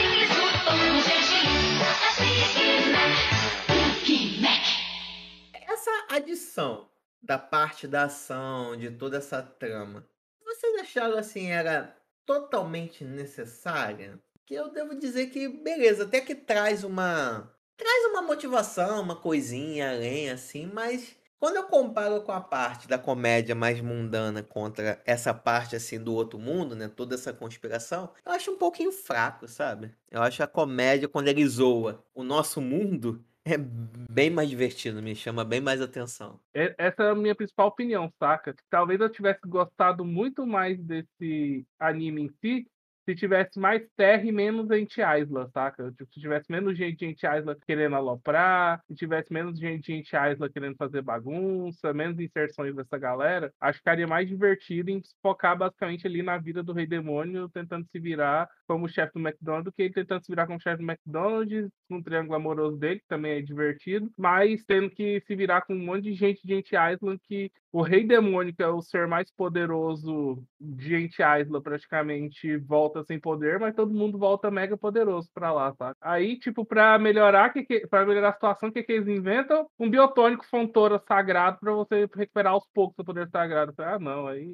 [5.82, 6.88] Essa adição
[7.24, 10.08] da parte da ação, de toda essa trama,
[10.46, 14.20] vocês acharam assim, era totalmente necessária?
[14.46, 17.52] Que eu devo dizer que, beleza, até que traz uma.
[17.76, 23.00] Traz uma motivação, uma coisinha além, assim, mas quando eu comparo com a parte da
[23.00, 26.88] comédia mais mundana contra essa parte assim do outro mundo, né?
[26.96, 29.91] Toda essa conspiração, eu acho um pouquinho fraco, sabe?
[30.12, 35.15] Eu acho a comédia, quando ele zoa o nosso mundo, é bem mais divertido, me
[35.15, 36.39] chama bem mais atenção.
[36.54, 38.56] E- Essa é a minha principal opinião, saca?
[38.69, 42.67] Talvez eu tivesse gostado muito mais desse anime em si
[43.05, 45.91] se tivesse mais terra e menos gente Isla, saca?
[45.91, 50.49] Tipo, se tivesse menos gente gente Isla querendo aloprar, se tivesse menos gente gente Isla
[50.49, 56.05] querendo fazer bagunça, menos inserções dessa galera, acho que ficaria mais divertido em focar basicamente
[56.07, 59.83] ali na vida do Rei Demônio tentando se virar como chefe do McDonald's, do que
[59.83, 63.41] ele tentando se virar como chefe do McDonald's, um triângulo amoroso dele, que também é
[63.41, 67.51] divertido, mas tendo que se virar com um monte de gente de Ant Island que
[67.71, 73.19] o Rei Demônio, que é o ser mais poderoso de Ant Island, praticamente volta sem
[73.19, 75.95] poder, mas todo mundo volta mega poderoso pra lá, tá?
[76.01, 79.67] Aí, tipo, pra melhorar, que que, pra melhorar a situação, o que, que eles inventam?
[79.79, 83.73] Um biotônico fontora sagrado pra você recuperar aos poucos o poder sagrado.
[83.77, 84.53] Ah, não, aí.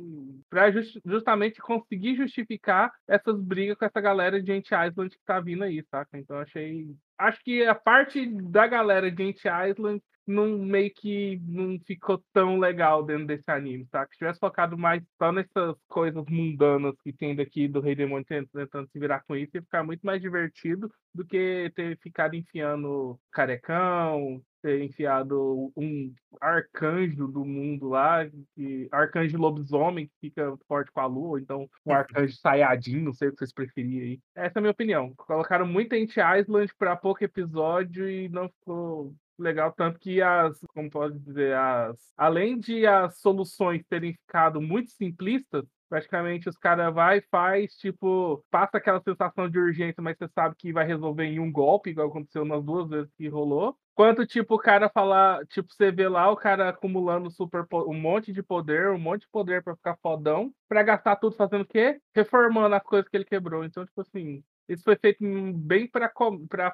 [0.50, 5.40] Pra jus- justamente conseguir justificar essas brigas com essa galera de Ant Island que tá
[5.40, 6.18] vindo aí, saca?
[6.18, 11.80] Então achei acho que a parte da galera de Ant Island não meio que não
[11.88, 14.06] ficou tão legal dentro desse anime, tá?
[14.12, 18.50] Se tivesse focado mais só nessas coisas mundanas que tem daqui do Rei Demônio tent-
[18.54, 23.18] tentando se virar com isso, ia ficar muito mais divertido do que ter ficado enfiando
[23.32, 31.00] carecão, ter enfiado um arcanjo do mundo lá, que, arcanjo lobisomem que fica forte com
[31.00, 34.20] a lua, ou então um arcanjo saiadinho, não sei o que vocês preferirem aí.
[34.36, 35.14] Essa é a minha opinião.
[35.16, 40.90] Colocaram muito Ant Island pra pouco episódio e não ficou legal, tanto que as, como
[40.90, 47.22] pode dizer, as, além de as soluções terem ficado muito simplistas, praticamente os caras vai
[47.32, 51.52] faz, tipo, passa aquela sensação de urgência, mas você sabe que vai resolver em um
[51.52, 53.76] golpe, igual aconteceu nas duas vezes que rolou.
[53.96, 58.32] Quanto, tipo, o cara falar, tipo, você vê lá o cara acumulando super um monte
[58.32, 62.00] de poder, um monte de poder pra ficar fodão, pra gastar tudo fazendo o quê?
[62.16, 63.64] Reformando as coisas que ele quebrou.
[63.64, 65.88] Então, tipo assim, isso foi feito bem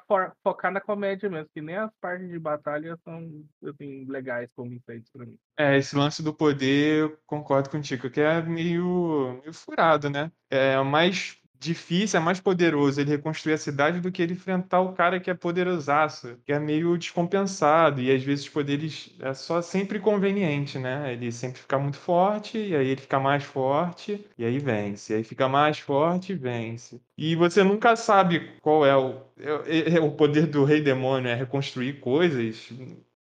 [0.06, 5.10] for- focar na comédia mesmo, que nem as partes de batalha são, assim, legais, convincentes
[5.10, 5.38] pra mim.
[5.56, 10.32] É, esse lance do poder, eu concordo contigo, que é meio, meio furado, né?
[10.50, 14.92] É mais difícil, é mais poderoso ele reconstruir a cidade do que ele enfrentar o
[14.92, 19.60] cara que é poderosaço, que é meio descompensado, e às vezes os poderes é só
[19.62, 21.12] sempre conveniente, né?
[21.12, 25.12] Ele sempre fica muito forte, e aí ele fica mais forte, e aí vence.
[25.12, 27.00] E aí fica mais forte e vence.
[27.16, 29.20] E você nunca sabe qual é o,
[29.66, 32.68] é- é o poder do Rei Demônio, é reconstruir coisas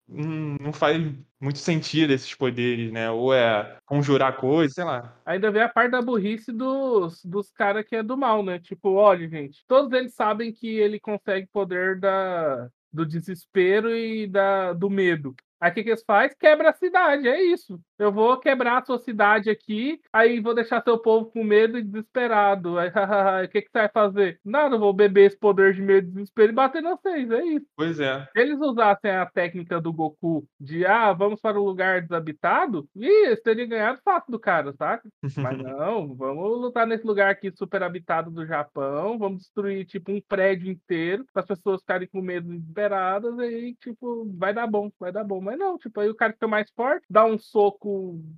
[0.10, 1.00] não faz
[1.40, 3.10] muito sentido esses poderes, né?
[3.12, 5.16] Ou é conjurar coisas, sei lá.
[5.26, 8.60] Ainda vem a parte da burrice dos, dos caras que é do mal, né?
[8.60, 14.74] Tipo, olha, gente, todos eles sabem que ele consegue poder da, do desespero e da,
[14.74, 15.36] do medo.
[15.60, 16.36] Aí o que, que eles fazem?
[16.40, 17.80] Quebra a cidade, é isso.
[18.00, 21.84] Eu vou quebrar a sua cidade aqui, aí vou deixar seu povo com medo e
[21.84, 22.80] desesperado.
[22.80, 22.90] Aí,
[23.46, 24.40] o que, que você vai fazer?
[24.44, 27.44] Nada, eu vou beber esse poder de medo e desespero e bater na vocês, é
[27.46, 27.66] isso.
[27.76, 28.24] Pois é.
[28.32, 33.28] Se eles usassem a técnica do Goku de ah, vamos para um lugar desabitado, ih,
[33.28, 35.10] eles teriam ganhado fácil do cara, saca?
[35.22, 40.22] Mas não, vamos lutar nesse lugar aqui super habitado do Japão, vamos destruir tipo um
[40.22, 44.90] prédio inteiro para as pessoas ficarem com medo desesperadas, e aí, tipo, vai dar bom,
[44.98, 45.42] vai dar bom.
[45.42, 47.89] Mas não, tipo, aí o cara fica mais forte, dá um soco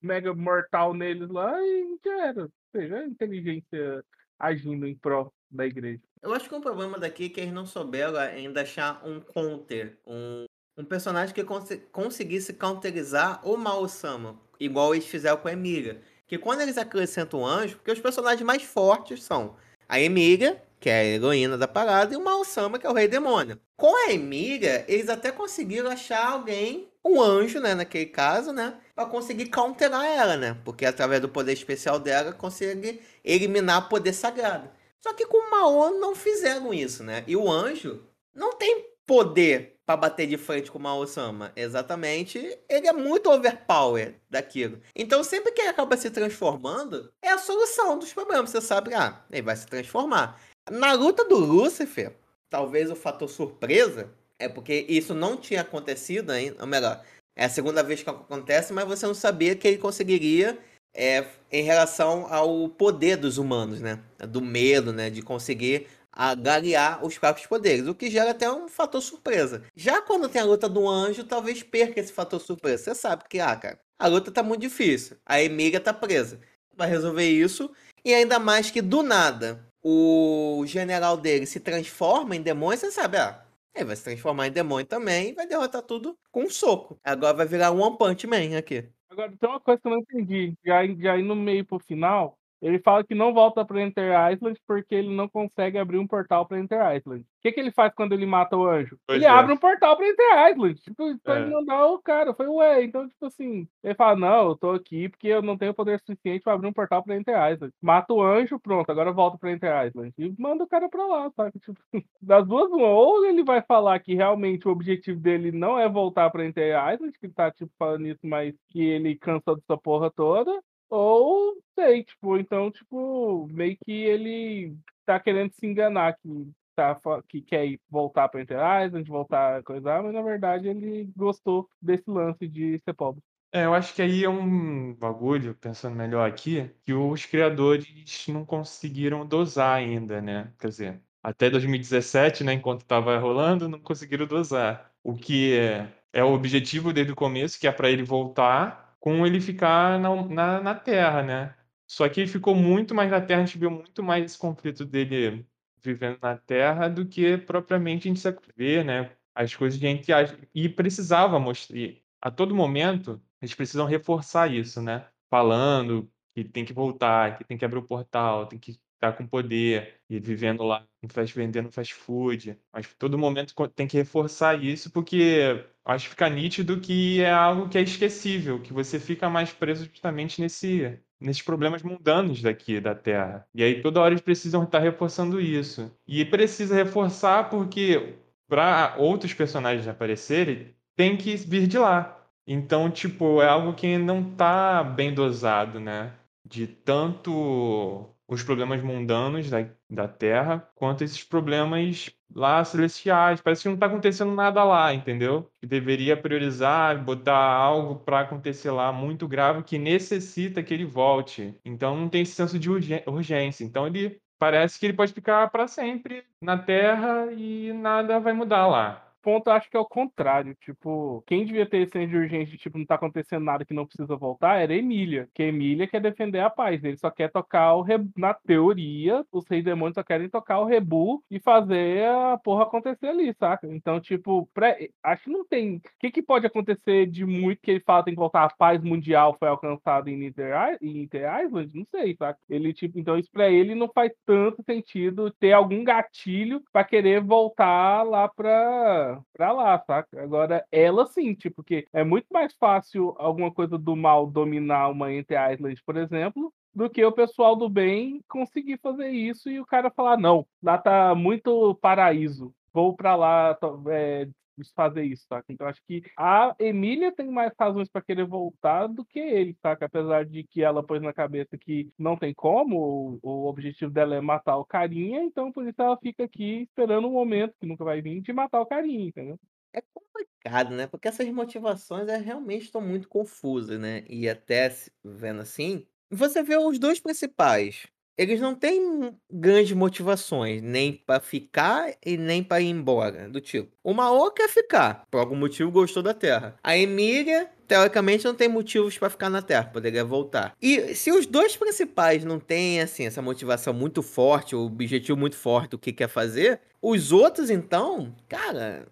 [0.01, 2.43] mega mortal neles lá e já era.
[2.43, 4.03] Ou seja, a inteligência
[4.39, 6.01] agindo em pró da igreja.
[6.21, 9.97] Eu acho que o problema daqui é que eles não souberam ainda achar um counter,
[10.05, 10.45] um,
[10.77, 16.01] um personagem que consi- conseguisse counterizar o Mao-sama, igual eles fizeram com a Emília.
[16.27, 19.55] Que quando eles acrescentam o anjo, porque os personagens mais fortes são
[19.89, 23.07] a Emília, que é a heroína da parada, e o Mao-sama, que é o rei
[23.07, 23.59] demônio.
[23.75, 29.05] Com a Emília, eles até conseguiram achar alguém, um anjo, né, naquele caso, né, pra
[29.09, 34.69] conseguir counterar ela, né, porque através do poder especial dela consegue eliminar poder sagrado.
[35.01, 37.23] Só que com o Mao não fizeram isso, né?
[37.25, 38.03] E o anjo
[38.35, 41.51] não tem poder pra bater de frente com o Mao Sama.
[41.55, 42.37] Exatamente,
[42.69, 44.79] ele é muito overpower daquilo.
[44.95, 48.51] Então sempre que ele acaba se transformando, é a solução dos problemas.
[48.51, 50.39] Você sabe, ah, ele vai se transformar.
[50.69, 52.15] Na luta do Lúcifer,
[52.47, 57.03] talvez o fator surpresa é porque isso não tinha acontecido ainda, ou melhor,
[57.35, 60.57] é a segunda vez que acontece, mas você não sabia que ele conseguiria
[60.93, 63.99] é, em relação ao poder dos humanos, né?
[64.29, 65.09] Do medo, né?
[65.09, 69.63] De conseguir agariar os próprios poderes, o que gera até um fator surpresa.
[69.75, 72.83] Já quando tem a luta do anjo, talvez perca esse fator surpresa.
[72.83, 75.15] Você sabe que, ah, cara, a luta tá muito difícil.
[75.25, 76.39] A Emília tá presa.
[76.75, 77.71] Vai resolver isso.
[78.03, 83.17] E ainda mais que do nada o general dele se transforma em demônio, você sabe,
[83.17, 83.43] ah,
[83.75, 86.99] ele vai se transformar em demônio também e vai derrotar tudo com um soco.
[87.03, 88.89] Agora vai virar um One Punch Man aqui.
[89.09, 90.53] Agora, tem uma coisa que eu não entendi.
[90.65, 94.93] Já, já no meio pro final, ele fala que não volta pra Enter Island porque
[94.95, 97.21] ele não consegue abrir um portal pra Enter Island.
[97.23, 98.97] O que, que ele faz quando ele mata o anjo?
[99.07, 99.29] Pois ele é.
[99.29, 100.75] abre um portal pra Enter Island.
[100.81, 101.41] Tipo, pra É.
[101.41, 102.33] ele mandar o cara.
[102.35, 105.73] Foi, ué, então, tipo assim, ele fala, não, eu tô aqui porque eu não tenho
[105.73, 107.73] poder suficiente pra abrir um portal pra Enter Island.
[107.81, 110.13] Mata o anjo, pronto, agora volta pra Enter Island.
[110.17, 111.57] E manda o cara pra lá, sabe?
[111.59, 111.79] Tipo,
[112.21, 112.89] das duas, uma.
[112.89, 117.17] Ou ele vai falar que realmente o objetivo dele não é voltar pra Enter Island,
[117.19, 120.51] que tá, tipo, falando isso, mas que ele cansou dessa porra toda.
[120.91, 124.75] Ou sei, tipo, então, tipo, meio que ele
[125.05, 126.99] tá querendo se enganar que, tá,
[127.29, 132.09] que quer voltar pra Enter Island, voltar a coisar, mas na verdade ele gostou desse
[132.09, 133.23] lance de ser pobre.
[133.53, 138.45] É, eu acho que aí é um bagulho, pensando melhor aqui, que os criadores não
[138.45, 140.53] conseguiram dosar ainda, né?
[140.59, 144.93] Quer dizer, até 2017, né, enquanto estava rolando, não conseguiram dosar.
[145.03, 149.25] O que é, é o objetivo desde o começo, que é para ele voltar, com
[149.25, 151.55] ele ficar na, na, na Terra, né?
[151.87, 154.85] Só que ele ficou muito mais na Terra, a gente viu muito mais esse conflito
[154.85, 155.45] dele
[155.83, 159.11] vivendo na Terra do que propriamente a gente se vê, né?
[159.35, 159.81] As coisas
[160.13, 160.37] acha.
[160.53, 161.77] E precisava mostrar.
[161.77, 165.07] e A todo momento, eles precisam reforçar isso, né?
[165.29, 169.25] Falando que tem que voltar, que tem que abrir o portal, tem que estar com
[169.25, 170.85] poder e vivendo lá,
[171.33, 172.57] vendendo fast food.
[172.71, 177.67] Mas todo momento tem que reforçar isso, porque acho que fica nítido que é algo
[177.67, 182.93] que é esquecível, que você fica mais preso justamente nesse, nesses problemas mundanos daqui da
[182.93, 183.47] Terra.
[183.55, 185.91] E aí toda hora eles precisam estar reforçando isso.
[186.07, 188.15] E precisa reforçar porque
[188.47, 192.21] para outros personagens aparecerem, tem que vir de lá.
[192.45, 196.11] Então, tipo, é algo que não tá bem dosado, né?
[196.45, 203.41] De tanto os problemas mundanos da, da Terra, quanto esses problemas lá celestiais.
[203.41, 205.51] Parece que não tá acontecendo nada lá, entendeu?
[205.59, 211.59] Que deveria priorizar, botar algo para acontecer lá muito grave que necessita que ele volte.
[211.65, 213.65] Então não tem esse senso de urgê- urgência.
[213.65, 218.65] Então ele parece que ele pode ficar para sempre na Terra e nada vai mudar
[218.67, 219.10] lá.
[219.21, 220.55] Ponto acho que é o contrário.
[220.61, 224.15] Tipo, quem devia ter esse de urgência, tipo, não tá acontecendo nada que não precisa
[224.15, 225.29] voltar, era Emília.
[225.33, 226.83] Que Emília quer defender a paz.
[226.83, 227.95] Ele só quer tocar o re...
[228.17, 233.07] Na teoria, os reis demônios só querem tocar o rebu e fazer a porra acontecer
[233.07, 233.67] ali, saca?
[233.67, 234.75] Então, tipo, pra...
[235.03, 235.77] acho que não tem.
[235.77, 238.83] O que, que pode acontecer de muito que ele fala tem que voltar a paz
[238.83, 241.71] mundial foi alcançada em Inter, em Inter Island?
[241.73, 242.39] Não sei, saca?
[242.49, 247.21] Ele, tipo, então isso pra ele não faz tanto sentido ter algum gatilho pra querer
[247.21, 250.21] voltar lá pra, pra lá, saca?
[250.21, 255.11] Agora, ela sim, tipo, porque é muito mais fácil alguma coisa do mal dominar uma
[255.13, 259.65] Enter Island, por exemplo, do que o pessoal do bem conseguir fazer isso e o
[259.65, 263.57] cara falar, não, lá tá muito paraíso, vou pra lá
[263.89, 264.27] é,
[264.75, 265.51] fazer isso, saca?
[265.51, 269.85] Então acho que a Emília tem mais razões pra querer voltar do que ele, saca?
[269.85, 274.21] Apesar de que ela pôs na cabeça que não tem como, o, objetivo dela é
[274.21, 278.01] matar o carinha, então por isso ela fica aqui esperando um momento que nunca vai
[278.01, 279.39] vir de matar o carinha, entendeu?
[279.73, 280.87] É complicado, né?
[280.87, 284.03] Porque essas motivações é, realmente estão muito confusas, né?
[284.09, 284.69] E até
[285.03, 287.87] vendo assim, você vê os dois principais.
[288.21, 293.27] Eles não têm grandes motivações, nem pra ficar e nem pra ir embora.
[293.27, 296.55] Do tipo, o Mao quer ficar, por algum motivo gostou da Terra.
[296.63, 300.55] A Emília, teoricamente, não tem motivos pra ficar na Terra, poderia voltar.
[300.61, 305.35] E se os dois principais não têm, assim, essa motivação muito forte, o objetivo muito
[305.35, 308.85] forte, o que quer fazer, os outros, então, cara,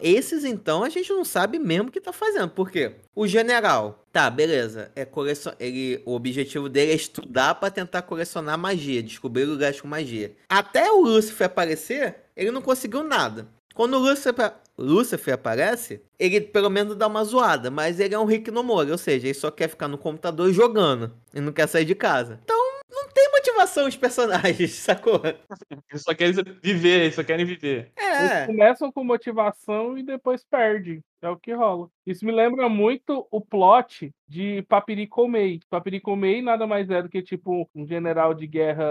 [0.00, 2.50] esses então a gente não sabe mesmo o que tá fazendo.
[2.50, 2.92] Por quê?
[3.14, 4.90] O general, tá, beleza.
[4.94, 5.52] É colecion...
[5.58, 10.34] ele, o objetivo dele é estudar pra tentar colecionar magia, descobrir lugares com magia.
[10.48, 13.48] Até o Lúcifer aparecer, ele não conseguiu nada.
[13.74, 18.24] Quando o Lúcifer, Lúcifer aparece, ele pelo menos dá uma zoada, mas ele é um
[18.24, 21.68] Rick no Mori, ou seja, ele só quer ficar no computador jogando e não quer
[21.68, 22.40] sair de casa.
[22.42, 22.58] Então,
[23.08, 25.20] não tem motivação os personagens, sacou?
[25.90, 27.92] Eles só querem viver, eles só querem viver.
[27.96, 28.46] Eles É.
[28.46, 31.02] começam com motivação e depois perdem.
[31.20, 31.88] É o que rola.
[32.06, 35.58] Isso me lembra muito o plot de Papirikomei.
[35.68, 38.86] Papirikomei nada mais é do que tipo um general de guerra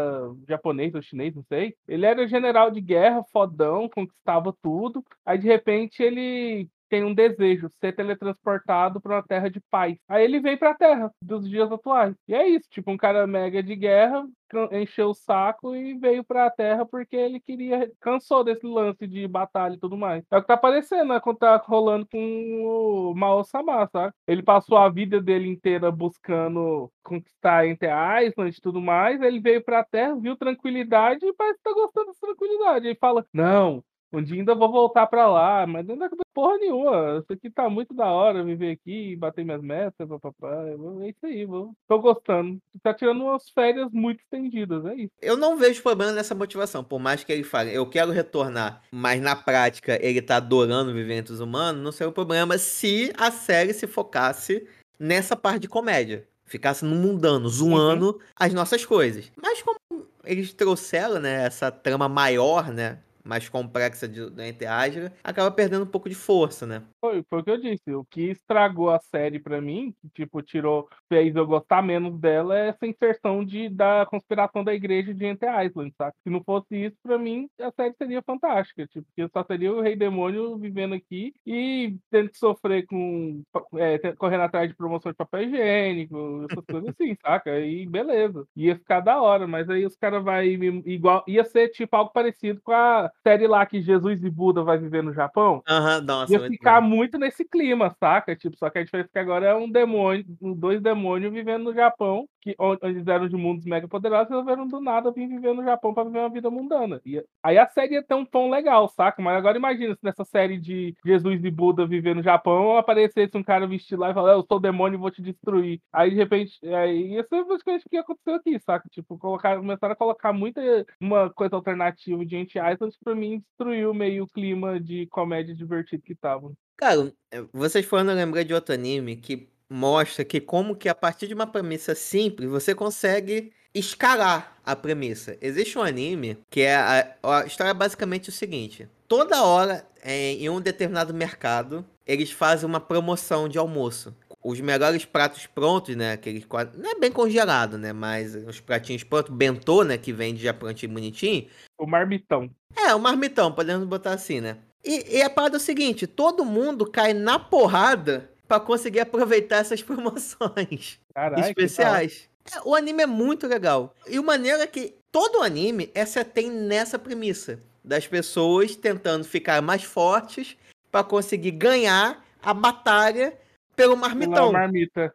[0.46, 1.74] japonês ou chinês, não sei.
[1.88, 5.06] Ele era general de guerra, fodão, conquistava tudo.
[5.26, 9.98] Aí de repente ele tem um desejo, ser teletransportado para uma terra de paz.
[10.08, 12.16] Aí ele vem para a terra dos dias atuais.
[12.28, 14.26] E é isso, tipo um cara mega de guerra,
[14.72, 17.92] encheu o saco e veio pra Terra porque ele queria.
[18.00, 20.24] cansou desse lance de batalha e tudo mais.
[20.32, 21.20] É o que tá aparecendo, né?
[21.20, 24.14] Quando tá rolando com o Mao Sama, sabe?
[24.28, 27.92] Ele passou a vida dele inteira buscando conquistar Enter
[28.24, 29.22] Island e tudo mais.
[29.22, 32.88] Ele veio pra Terra, viu tranquilidade e parece que tá gostando dessa tranquilidade.
[32.88, 33.84] Ele fala: Não.
[34.12, 37.20] Um dia ainda vou voltar pra lá, mas não é porra nenhuma.
[37.20, 40.66] Isso aqui tá muito da hora, viver aqui, bater minhas metas, papapá.
[41.02, 41.74] É isso aí, vou.
[41.88, 42.60] Tô gostando.
[42.82, 45.12] Tá tirando umas férias muito estendidas, é isso.
[45.22, 49.22] Eu não vejo problema nessa motivação, por mais que ele fale, eu quero retornar, mas
[49.22, 53.30] na prática ele tá adorando viver entre os humanos, não seria o problema se a
[53.32, 54.68] série se focasse
[55.00, 56.28] nessa parte de comédia.
[56.46, 59.30] Ficasse no mundano, zoando as nossas coisas.
[59.36, 59.78] Mas como
[60.24, 65.84] eles trouxeram, né, essa trama maior, né, mais complexa de, do Enter Asgard, acaba perdendo
[65.84, 66.84] um pouco de força, né?
[67.00, 67.94] Foi, foi o que eu disse.
[67.94, 72.58] O que estragou a série pra mim, que tipo, tirou, fez eu gostar menos dela,
[72.58, 76.16] é essa inserção de, da conspiração da igreja de Enter Island, sabe?
[76.24, 78.88] Se não fosse isso, pra mim, a série seria fantástica.
[78.88, 83.42] Tipo, porque só seria o Rei Demônio vivendo aqui e tendo que sofrer com.
[83.76, 87.60] é, correndo atrás de promoção de papel higiênico, essas coisas assim, saca?
[87.60, 88.46] E beleza.
[88.56, 91.24] Ia ficar da hora, mas aí os caras vai igual.
[91.28, 95.04] Ia ser tipo algo parecido com a série lá que Jesus e Buda vai viver
[95.04, 96.88] no Japão, Aham, nossa, ia ficar bom.
[96.88, 98.36] muito nesse clima, saca?
[98.36, 100.26] Tipo, só que a diferença é que agora é um demônio,
[100.56, 105.12] dois demônios vivendo no Japão, que onde eram de mundos mega poderosos, resolveram do nada
[105.12, 107.02] vir viver no Japão pra viver uma vida mundana.
[107.06, 109.22] E aí a série ia ter um tom legal, saca?
[109.22, 113.44] Mas agora imagina se nessa série de Jesus e Buda viver no Japão, aparecesse um
[113.44, 115.82] cara vestido lá e falar, eu sou demônio e vou te destruir.
[115.92, 118.88] Aí de repente, aí isso é basicamente o que aconteceu aqui, saca?
[118.90, 120.62] Tipo, colocar, começaram a colocar muita
[121.00, 126.04] uma coisa alternativa de Anti Island pra mim destruiu meio o clima de comédia divertido
[126.04, 126.52] que tava.
[126.76, 131.28] Cara, é, vocês eu lembrei de outro anime que mostra que como que a partir
[131.28, 135.38] de uma premissa simples, você consegue escalar a premissa.
[135.42, 140.34] Existe um anime que é a, a história é basicamente o seguinte: toda hora é,
[140.34, 144.14] em um determinado mercado, eles fazem uma promoção de almoço.
[144.50, 146.14] Os melhores pratos prontos, né?
[146.14, 147.92] Aqueles qua- não é bem congelado, né?
[147.92, 149.98] Mas os pratinhos prontos, bentô, né?
[149.98, 151.48] Que vende já prontinho bonitinho.
[151.78, 152.50] O marmitão.
[152.74, 154.58] É, o marmitão, podemos botar assim, né?
[154.86, 159.58] E, e a parada é o seguinte: todo mundo cai na porrada pra conseguir aproveitar
[159.58, 161.42] essas promoções hora.
[161.42, 162.30] especiais.
[162.56, 163.94] É, o anime é muito legal.
[164.08, 169.26] E o maneiro é que todo anime é se tem nessa premissa das pessoas tentando
[169.26, 170.56] ficar mais fortes
[170.90, 173.34] pra conseguir ganhar a batalha
[173.78, 174.52] pelo Pela marmitão.
[174.52, 175.14] marmita.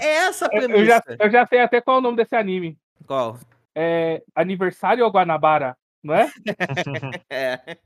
[0.00, 1.16] É essa a eu, já, premissa.
[1.20, 2.78] eu já sei até qual é o nome desse anime.
[3.06, 3.38] Qual?
[3.74, 6.30] É Aniversário Guanabara, não é?
[7.28, 7.76] É.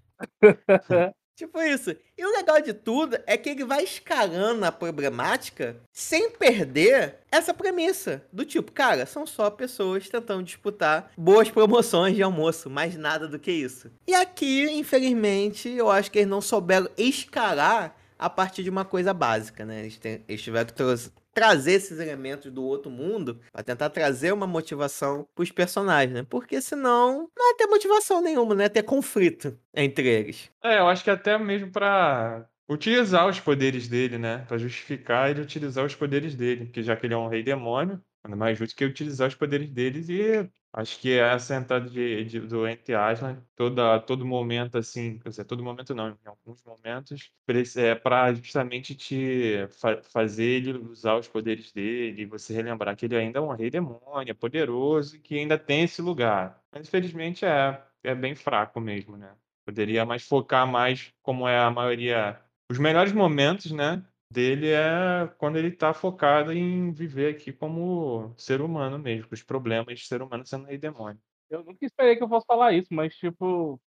[1.38, 1.94] Tipo isso.
[2.16, 7.54] E o legal de tudo é que ele vai escalando a problemática sem perder essa
[7.54, 8.24] premissa.
[8.32, 13.38] Do tipo, cara, são só pessoas tentando disputar boas promoções de almoço, mais nada do
[13.38, 13.88] que isso.
[14.08, 19.14] E aqui, infelizmente, eu acho que eles não souberam escalar a partir de uma coisa
[19.14, 19.80] básica, né?
[19.80, 20.94] Eles, te- eles tiveram que tra-
[21.32, 26.26] trazer esses elementos do outro mundo pra tentar trazer uma motivação pros personagens, né?
[26.28, 30.50] Porque senão não ia ter motivação nenhuma, ia ter conflito entre eles.
[30.64, 34.44] É, eu acho que até mesmo pra utilizar os poderes dele, né?
[34.48, 38.02] Pra justificar ele utilizar os poderes dele, porque já que ele é um rei demônio,
[38.24, 42.40] nada mais justo que utilizar os poderes deles e acho que essa entrada de, de-
[42.40, 47.32] do Ant Aslan, toda todo momento assim, quer dizer, todo momento não, em alguns momentos,
[47.76, 53.16] é para justamente te fa- fazer ele usar os poderes dele, você relembrar que ele
[53.16, 56.62] ainda é um rei demônio, é poderoso, que ainda tem esse lugar.
[56.72, 59.34] Mas infelizmente é é bem fraco mesmo, né?
[59.64, 62.40] Poderia mais focar mais, como é a maioria.
[62.70, 64.02] Os melhores momentos, né?
[64.30, 69.42] Dele é quando ele tá focado em viver aqui como ser humano mesmo, com os
[69.42, 71.20] problemas de ser humano sendo rei demônio.
[71.48, 73.80] Eu nunca esperei que eu fosse falar isso, mas, tipo,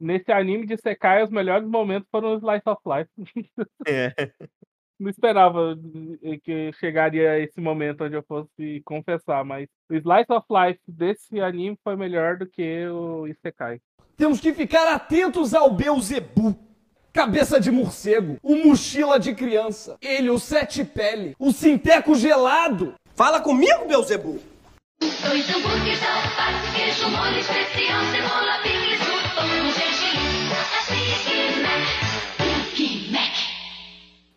[0.00, 3.10] nesse anime de Sekai, os melhores momentos foram os Slice of Life.
[3.86, 4.14] É.
[4.98, 5.78] Não esperava
[6.42, 11.78] que chegaria esse momento onde eu fosse confessar, mas o Slice of Life desse anime
[11.84, 13.80] foi melhor do que o Isekai.
[14.16, 16.67] Temos que ficar atentos ao Beuzebu.
[17.18, 22.94] Cabeça de morcego, o mochila de criança, ele, o sete pele, o sinteco gelado.
[23.16, 24.40] Fala comigo, Beuzebu!
[25.00, 30.48] Dois hambúrgueres, alface, queijo, molho especial, cebola, picles, tudo com gergelim.
[31.66, 32.76] É.
[32.76, 33.34] Big Mac.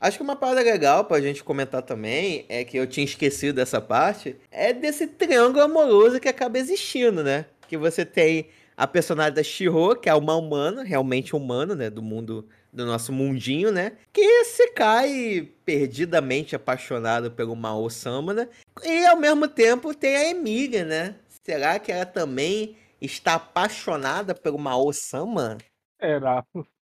[0.01, 3.79] Acho que uma parada legal pra gente comentar também é que eu tinha esquecido dessa
[3.79, 7.45] parte, é desse triângulo amoroso que acaba existindo, né?
[7.67, 11.88] Que você tem a personagem da Shiro, que é uma humana, realmente humana, né?
[11.88, 13.97] Do mundo, do nosso mundinho, né?
[14.13, 18.49] Que se cai perdidamente apaixonado pelo Mao Sama, né?
[18.84, 21.15] E ao mesmo tempo tem a Emília, né?
[21.43, 25.57] Será que ela também está apaixonada pelo Mao Sama?
[25.99, 26.45] Era.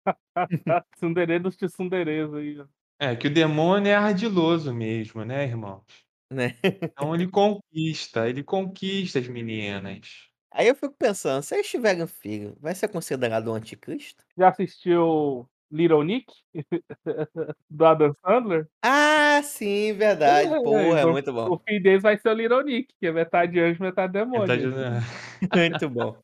[0.96, 2.60] Tsundere dos tsunderes aí.
[2.60, 2.66] ó.
[2.98, 5.82] É, que o demônio é ardiloso mesmo, né, irmãos?
[6.30, 6.56] Né?
[6.64, 10.30] Então ele conquista, ele conquista as meninas.
[10.50, 14.24] Aí eu fico pensando, se eles tiverem um filho, vai ser considerado um anticristo?
[14.36, 16.26] Já assistiu Little Nick?
[17.70, 18.68] do Adam Sandler?
[18.82, 20.52] Ah, sim, verdade.
[20.52, 21.50] É, Porra, é o- muito bom.
[21.54, 24.46] O filho deles vai ser o Little Nick, que é metade anjo, metade demônio.
[24.70, 25.00] Metade da-
[25.70, 26.16] Muito bom.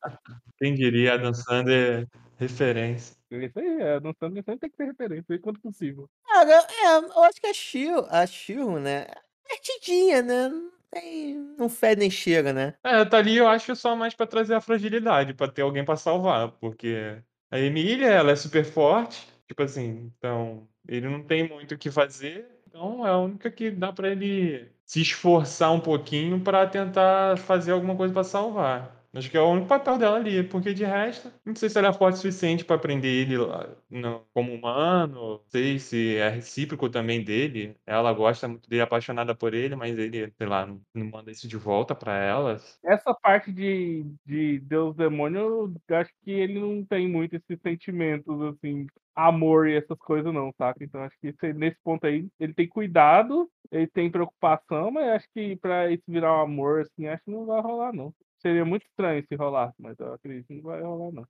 [0.57, 3.17] Quem diria, Adam Sandler referência.
[3.31, 6.09] Isso aí, é, Adam Sandler sempre tem que ter referência, enquanto possível.
[6.27, 9.05] Cara, é, eu acho que a Shiro, a Shiro, né?
[9.49, 10.49] É divertidinha, né?
[10.49, 11.35] Não tem.
[11.57, 12.75] Não fede nem chega, né?
[12.83, 15.95] É, tá ali eu acho só mais pra trazer a fragilidade, pra ter alguém pra
[15.95, 17.17] salvar, porque
[17.51, 21.91] a Emília, ela é super forte, tipo assim, então ele não tem muito o que
[21.91, 27.37] fazer, então é a única que dá pra ele se esforçar um pouquinho pra tentar
[27.37, 28.98] fazer alguma coisa pra salvar.
[29.11, 31.87] Acho que é o único papel dela ali, porque de resto, não sei se ela
[31.87, 36.29] é forte o suficiente pra prender ele lá, não, como humano, não sei se é
[36.29, 37.75] recíproco também dele.
[37.87, 41.31] Ela gosta muito dele, é apaixonada por ele, mas ele, sei lá, não, não manda
[41.31, 42.57] isso de volta pra ela.
[42.83, 48.85] Essa parte de, de Deus Demônio, acho que ele não tem muito esses sentimentos, assim,
[49.15, 50.83] amor e essas coisas, não, saca?
[50.83, 55.27] Então acho que esse- nesse ponto aí, ele tem cuidado, ele tem preocupação, mas acho
[55.33, 58.13] que pra isso virar um amor, assim, acho que não vai rolar, não.
[58.41, 61.23] Seria muito estranho se rolar, mas eu acredito que não vai rolar, não.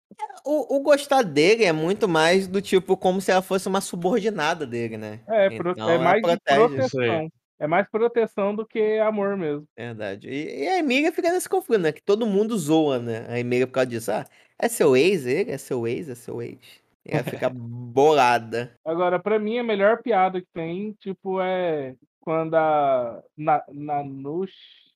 [0.46, 4.66] O, o gostar dele é muito mais do tipo como se ela fosse uma subordinada
[4.66, 5.20] dele, né?
[5.28, 7.32] É, pro- Então é mais proteção.
[7.62, 9.66] É mais proteção do que amor mesmo.
[9.76, 10.30] Verdade.
[10.30, 11.92] E, e a Emília fica nesse conflito, né?
[11.92, 13.26] Que todo mundo zoa, né?
[13.28, 14.12] A Emília por causa disso.
[14.12, 14.26] Ah,
[14.58, 15.52] é seu ex ele?
[15.52, 16.08] É seu ex?
[16.08, 16.58] É seu ex?
[17.06, 18.72] E ela fica bolada.
[18.86, 23.62] Agora, pra mim, a melhor piada que tem, tipo, é quando a na,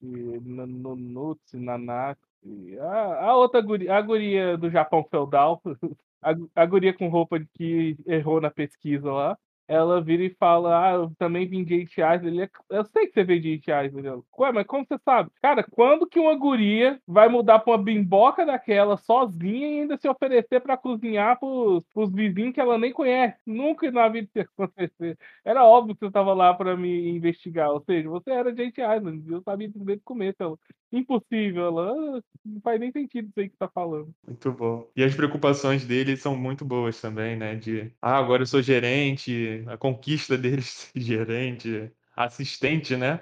[0.05, 5.61] Nanutsi, Nanaki, a, a outra guria, a guria do Japão feudal,
[6.21, 9.37] a, a guria com roupa de que errou na pesquisa lá,
[9.67, 12.27] ela vira e fala, ah, eu também vim de Island.
[12.27, 14.07] Ele é- Eu sei que você veio de Eight Island.
[14.07, 15.29] Ela, Ué, mas como você sabe?
[15.41, 20.07] Cara, quando que uma guria vai mudar pra uma bimboca daquela sozinha e ainda se
[20.07, 23.37] oferecer pra cozinhar pros, pros vizinhos que ela nem conhece?
[23.45, 25.17] Nunca na vida isso ia acontecer.
[25.43, 27.71] Era óbvio que você tava lá pra me investigar.
[27.71, 29.23] Ou seja, você era de Eight Island.
[29.31, 30.35] Eu sabia desde o começo.
[30.41, 30.57] Ela,
[30.93, 31.65] Impossível.
[31.65, 34.13] Ela, "Ah, não faz nem sentido isso aí que tá falando.
[34.25, 34.89] Muito bom.
[34.95, 37.55] E as preocupações dele são muito boas também, né?
[37.55, 43.21] De, ah, agora eu sou gerente, a conquista dele de ser gerente, assistente, né?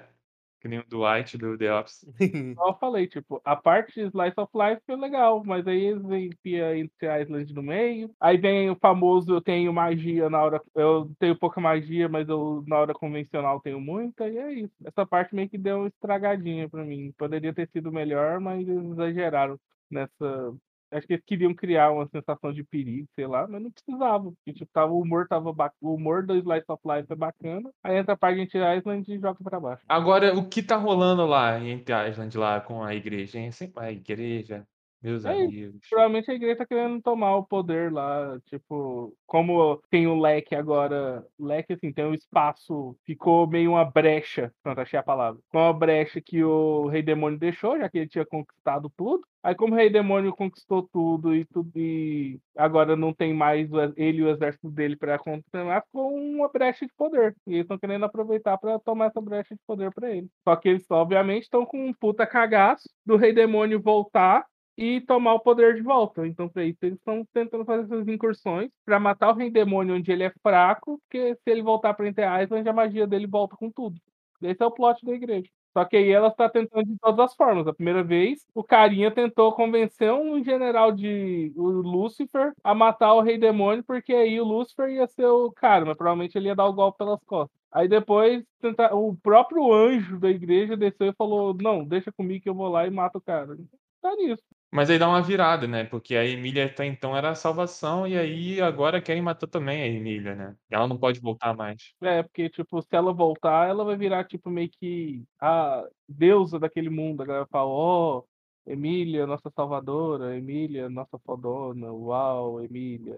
[0.62, 2.06] Que nem o Dwight do The Office.
[2.20, 6.04] Igual eu falei, tipo, a parte de Slice of Life foi legal, mas aí eles
[6.04, 8.14] enfiam Entre Island no meio.
[8.20, 10.62] Aí vem o famoso, eu tenho magia na hora.
[10.72, 14.72] Eu tenho pouca magia, mas eu na hora convencional tenho muita, e é isso.
[14.84, 17.12] Essa parte meio que deu uma estragadinha pra mim.
[17.18, 19.58] Poderia ter sido melhor, mas eles exageraram
[19.90, 20.54] nessa.
[20.92, 24.24] Acho que eles queriam criar uma sensação de perigo, sei lá, mas não precisava.
[24.24, 27.70] Porque, tipo, tava, o humor tava ba- O humor do Slice of Life é bacana.
[27.82, 29.82] Aí entra a Entre Island e joga pra baixo.
[29.88, 33.50] Agora, o que tá rolando lá em Island, lá com a igreja, hein?
[33.50, 34.66] Sempre a igreja,
[35.02, 35.80] meus É amigos.
[35.88, 41.26] Provavelmente a igreja tá querendo tomar o poder lá, tipo, como tem o leque agora,
[41.38, 45.72] leque assim, tem um espaço, ficou meio uma brecha, pronto, achei a palavra, com uma
[45.72, 49.22] brecha que o Rei Demônio deixou, já que ele tinha conquistado tudo.
[49.44, 54.18] Aí como o Rei Demônio conquistou tudo e tudo e agora não tem mais ele
[54.18, 57.34] e o exército dele pra continuar, ficou uma brecha de poder.
[57.46, 60.30] E eles estão querendo aproveitar pra tomar essa brecha de poder pra eles.
[60.48, 64.46] Só que eles obviamente estão com um puta cagaço do Rei Demônio voltar
[64.76, 66.26] e tomar o poder de volta.
[66.26, 70.10] Então, para isso, eles estão tentando fazer essas incursões para matar o Rei Demônio onde
[70.12, 73.70] ele é fraco, porque se ele voltar para Enter Island, a magia dele volta com
[73.70, 73.96] tudo.
[74.42, 75.48] Esse é o plot da igreja.
[75.72, 77.66] Só que aí ela está tentando de todas as formas.
[77.66, 83.22] A primeira vez, o carinha tentou convencer um general de o Lúcifer a matar o
[83.22, 86.66] Rei Demônio, porque aí o Lúcifer ia ser o cara, mas provavelmente ele ia dar
[86.66, 87.56] o golpe pelas costas.
[87.72, 92.48] Aí depois, tentar- o próprio anjo da igreja desceu e falou: Não, deixa comigo que
[92.50, 93.56] eu vou lá e mato o cara.
[94.02, 94.42] Tá nisso.
[94.72, 95.84] Mas aí dá uma virada, né?
[95.84, 99.86] Porque a Emília até então era a salvação, e aí agora querem matar também a
[99.86, 100.56] Emília, né?
[100.70, 101.92] Ela não pode voltar mais.
[102.00, 106.88] É, porque, tipo, se ela voltar, ela vai virar, tipo, meio que a deusa daquele
[106.88, 107.22] mundo.
[107.22, 108.22] A galera fala, ó,
[108.66, 113.14] Emília, nossa salvadora, Emília, nossa fodona, uau, Emília.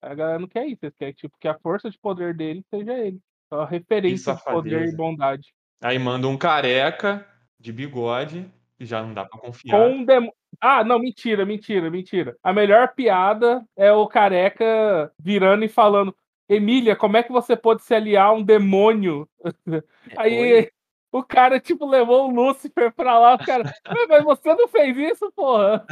[0.00, 2.96] A galera não quer isso, eles querem, tipo, que a força de poder dele seja
[2.96, 3.18] ele.
[3.48, 5.52] Só a referência de poder e bondade.
[5.82, 7.26] Aí manda um careca
[7.58, 8.48] de bigode,
[8.80, 9.78] já não dá pra confiar.
[9.78, 10.32] Com um demo...
[10.60, 12.36] Ah, não, mentira, mentira, mentira.
[12.42, 16.16] A melhor piada é o careca virando e falando:
[16.48, 19.28] Emília, como é que você pode se aliar a um demônio?
[20.16, 20.70] Aí Oi?
[21.12, 23.34] o cara, tipo, levou o Lúcifer pra lá.
[23.34, 25.84] O cara, "Ué, mas você não fez isso, porra?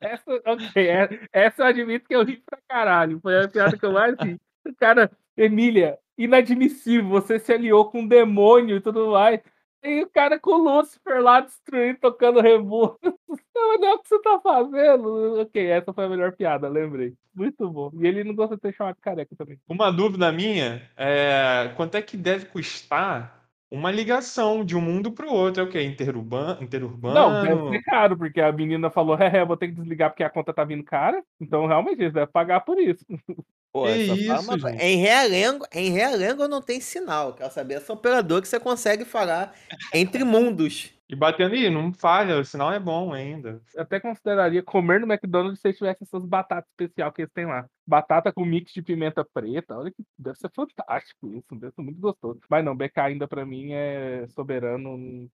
[0.00, 3.18] Essa, ok, é- essa eu admito que eu ri pra caralho.
[3.20, 4.38] Foi a piada que eu mais ri.
[4.66, 9.40] O cara, Emília, inadmissível, você se aliou com um demônio e tudo mais.
[9.86, 12.98] E o cara com o Lúcifer lá destruindo, tocando rebu.
[13.54, 15.40] Não, não é o que você tá fazendo.
[15.40, 17.14] Ok, essa foi a melhor piada, lembrei.
[17.34, 17.90] Muito bom.
[17.94, 19.58] E ele não gosta de ser chamado de careca também.
[19.66, 25.32] Uma dúvida minha é quanto é que deve custar uma ligação de um mundo pro
[25.32, 25.62] outro?
[25.62, 25.82] É o quê?
[25.82, 26.58] Interurban...
[26.60, 27.14] Interurbano?
[27.14, 30.22] Não, deve ser caro, porque a menina falou, é, é, vou ter que desligar porque
[30.22, 31.22] a conta tá vindo cara.
[31.40, 33.04] Então, realmente, eles devem pagar por isso.
[33.76, 34.82] Pô, Que essa isso, gente?
[34.82, 37.34] Em Realengo, em Realengo não tem sinal.
[37.34, 39.54] Quero saber essa operadora que você consegue falar
[39.92, 40.94] entre mundos.
[41.08, 43.60] E batendo, ih, não falha, o sinal é bom ainda.
[43.74, 47.68] Eu até consideraria comer no McDonald's se tivesse essas batatas especial que eles têm lá.
[47.86, 52.00] Batata com mix de pimenta preta, olha que deve ser fantástico isso, deve ser muito
[52.00, 52.40] gostoso.
[52.50, 55.30] Mas não, BK ainda pra mim é soberano,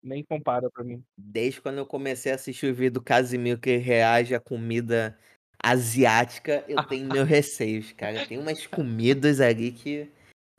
[0.00, 1.02] nem compara pra mim.
[1.16, 5.18] Desde quando eu comecei a assistir o vídeo do Casimiro que reage à comida
[5.62, 8.24] asiática, eu tenho meus receios, cara.
[8.26, 10.08] Tem umas comidas ali que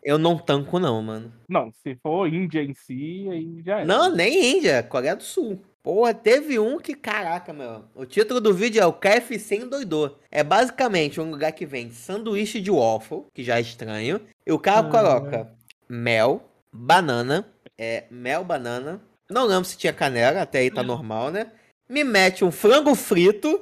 [0.04, 1.34] eu não tanco, não, mano.
[1.48, 3.86] Não, se for Índia em si, aí já é.
[3.86, 5.62] Não, nem Índia, Coreia do Sul.
[5.82, 7.86] Porra, teve um que, caraca, meu.
[7.96, 10.20] O título do vídeo é o KFC endoidou.
[10.30, 14.20] É basicamente um lugar que vende sanduíche de waffle, que já é estranho.
[14.46, 14.90] E o cara Ah.
[14.90, 15.52] coloca
[15.88, 17.48] mel, banana,
[17.78, 19.02] é, mel, banana.
[19.30, 21.52] Não lembro se tinha canela, até aí tá normal, né?
[21.90, 23.62] Me mete um frango frito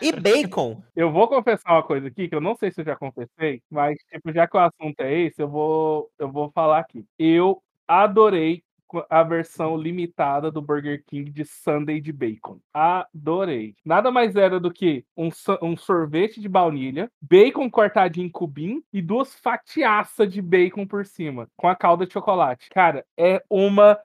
[0.00, 0.82] e bacon.
[0.96, 3.96] Eu vou confessar uma coisa aqui, que eu não sei se eu já confessei, mas,
[4.10, 7.04] tipo, já que o assunto é esse, eu vou, eu vou falar aqui.
[7.18, 8.62] Eu adorei
[9.10, 12.58] a versão limitada do Burger King de Sunday de bacon.
[12.72, 13.74] Adorei.
[13.84, 15.28] Nada mais era do que um,
[15.62, 21.48] um sorvete de baunilha, bacon cortadinho em cubinho e duas fatiaças de bacon por cima,
[21.56, 22.68] com a calda de chocolate.
[22.70, 23.98] Cara, é uma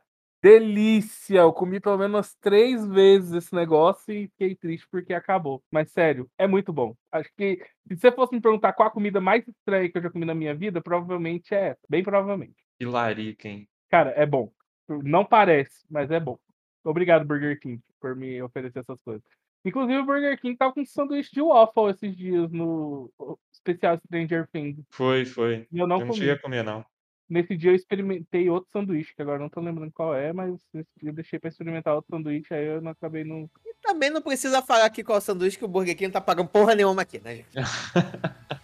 [0.44, 1.40] delícia!
[1.40, 5.64] Eu comi pelo menos três vezes esse negócio e fiquei triste porque acabou.
[5.72, 6.94] Mas sério, é muito bom.
[7.10, 10.10] Acho que se você fosse me perguntar qual a comida mais estranha que eu já
[10.10, 11.80] comi na minha vida, provavelmente é essa.
[11.90, 12.56] Bem provavelmente.
[12.78, 13.70] Que larica, hein?
[13.90, 14.52] Cara, é bom.
[14.90, 16.38] Não parece, mas é bom.
[16.84, 19.24] Obrigado, Burger King, por me oferecer essas coisas.
[19.64, 23.10] Inclusive, o Burger King tava com sanduíche de waffle esses dias no
[23.54, 24.84] especial Stranger Things.
[24.92, 25.66] Foi, foi.
[25.72, 26.20] E eu não eu não comi.
[26.20, 26.84] cheguei a comer, não.
[27.34, 30.54] Nesse dia eu experimentei outro sanduíche, que agora eu não tô lembrando qual é, mas
[31.02, 33.50] eu deixei pra experimentar outro sanduíche, aí eu não acabei não.
[33.66, 36.50] E também não precisa falar aqui qual sanduíche que o Burger King não tá pagando
[36.50, 37.50] porra nenhuma aqui, né, gente?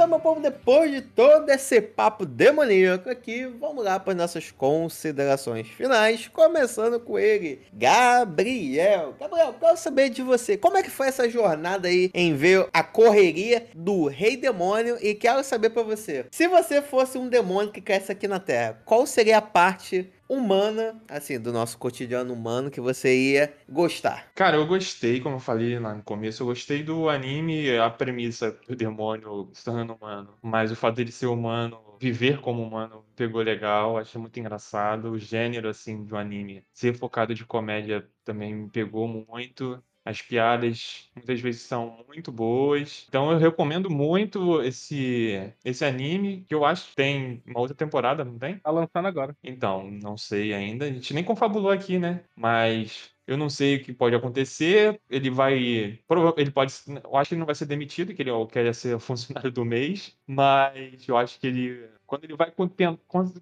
[0.00, 5.68] Então, meu povo, depois de todo esse papo demoníaco aqui, vamos lá para nossas considerações
[5.68, 9.14] finais, começando com ele, Gabriel.
[9.20, 12.82] Gabriel, quero saber de você, como é que foi essa jornada aí em ver a
[12.82, 17.82] correria do Rei Demônio e quero saber para você, se você fosse um demônio que
[17.82, 22.80] cresce aqui na Terra, qual seria a parte humana, assim, do nosso cotidiano humano que
[22.80, 24.30] você ia gostar?
[24.32, 28.76] Cara, eu gostei, como eu falei no começo, eu gostei do anime, a premissa do
[28.76, 30.38] demônio se tornando humano.
[30.40, 35.10] Mas o fato dele ser humano, viver como humano, pegou legal, achei muito engraçado.
[35.10, 39.82] O gênero, assim, do anime, ser focado de comédia também me pegou muito.
[40.10, 43.06] As piadas muitas vezes são muito boas.
[43.08, 48.24] Então eu recomendo muito esse, esse anime, que eu acho que tem uma outra temporada,
[48.24, 48.58] não tem?
[48.58, 49.36] Tá lançando agora.
[49.42, 50.86] Então, não sei ainda.
[50.86, 52.24] A gente nem confabulou aqui, né?
[52.34, 55.00] Mas eu não sei o que pode acontecer.
[55.08, 55.54] Ele vai.
[55.56, 56.74] Ele pode.
[57.04, 60.16] Eu acho que ele não vai ser demitido, que ele quer ser funcionário do mês.
[60.26, 61.88] Mas eu acho que ele.
[62.04, 62.52] Quando ele vai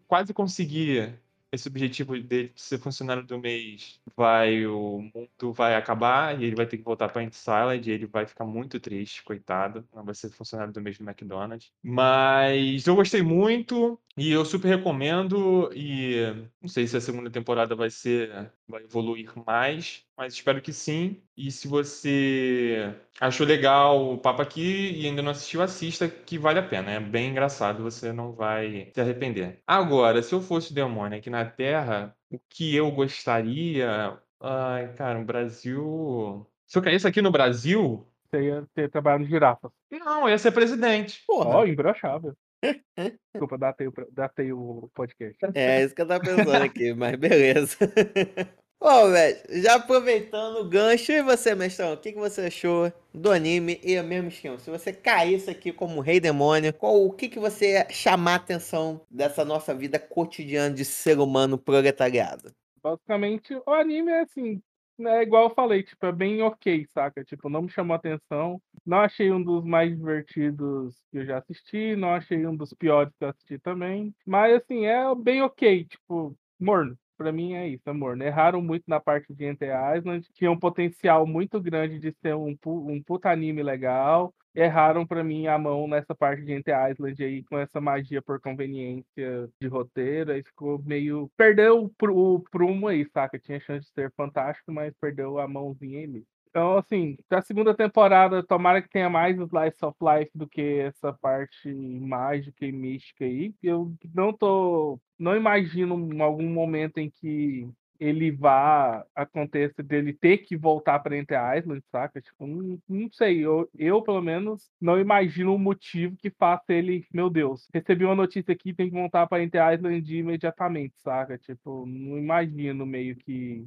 [0.07, 1.19] quase conseguir
[1.53, 4.66] esse objetivo dele de ser funcionário do mês, vai.
[4.66, 8.26] O mundo vai acabar e ele vai ter que voltar para Salad e ele vai
[8.26, 9.86] ficar muito triste, coitado.
[9.94, 11.72] Não vai ser funcionário do mês do McDonald's.
[11.82, 13.99] Mas eu gostei muito.
[14.18, 16.16] E eu super recomendo e
[16.61, 21.22] não sei se a segunda temporada vai ser, vai evoluir mais, mas espero que sim.
[21.36, 26.59] E se você achou legal o papo aqui e ainda não assistiu, assista que vale
[26.59, 26.90] a pena.
[26.90, 29.61] É bem engraçado, você não vai se arrepender.
[29.64, 34.18] Agora, se eu fosse o demônio aqui na Terra, o que eu gostaria?
[34.41, 36.47] Ai, cara, o Brasil.
[36.66, 39.70] Se eu caísse aqui no Brasil, Você ia ter trabalhado no girafas.
[39.91, 41.22] não, eu ia ser presidente.
[41.26, 41.57] Porra.
[41.59, 42.34] Ó, imbrochável.
[43.32, 45.36] Desculpa, datei, o datei o podcast.
[45.55, 47.76] É isso que eu tava pensando aqui, mas beleza.
[48.81, 53.31] Bom, velho, já aproveitando o gancho, e você, mestrão, o que, que você achou do
[53.33, 54.59] anime e o mesmo esquema?
[54.59, 58.37] Se você caísse aqui como rei demônio, qual, o que, que você ia chamar a
[58.37, 62.53] atenção dessa nossa vida cotidiana de ser humano proletariado?
[62.83, 64.62] Basicamente, o anime é assim,
[65.01, 67.24] é igual eu falei, tipo, é bem ok, saca?
[67.24, 68.62] Tipo, não me chamou atenção.
[68.87, 73.12] Não achei um dos mais divertidos que eu já assisti, não achei um dos piores
[73.18, 74.14] que eu assisti também.
[74.24, 76.97] Mas assim, é bem ok, tipo, morno.
[77.19, 78.23] Pra mim é isso, é morno.
[78.23, 82.57] Erraram muito na parte de Enter Island, tinha um potencial muito grande de ser um,
[82.64, 84.33] um puta anime legal.
[84.55, 88.41] Erraram pra mim a mão nessa parte de Enter Island aí, com essa magia por
[88.41, 91.29] conveniência de roteiro, aí ficou meio.
[91.37, 93.39] Perdeu o prumo aí, saca?
[93.39, 96.25] Tinha chance de ser fantástico, mas perdeu a mãozinha ali.
[96.51, 101.12] Então, assim, pra segunda temporada, tomara que tenha mais Slice of Life do que essa
[101.12, 103.55] parte mágica e mística aí.
[103.62, 104.99] Eu não tô.
[105.18, 107.68] Não imagino algum momento em que
[108.01, 112.20] ele vá aconteça dele ter que voltar para Enter Island, saca?
[112.20, 117.05] Tipo, não, não sei, eu, eu pelo menos não imagino um motivo que faça ele,
[117.12, 121.36] meu Deus, recebi uma notícia aqui, tem que voltar para Enter Island imediatamente, saca?
[121.38, 123.66] Tipo, não imagino meio que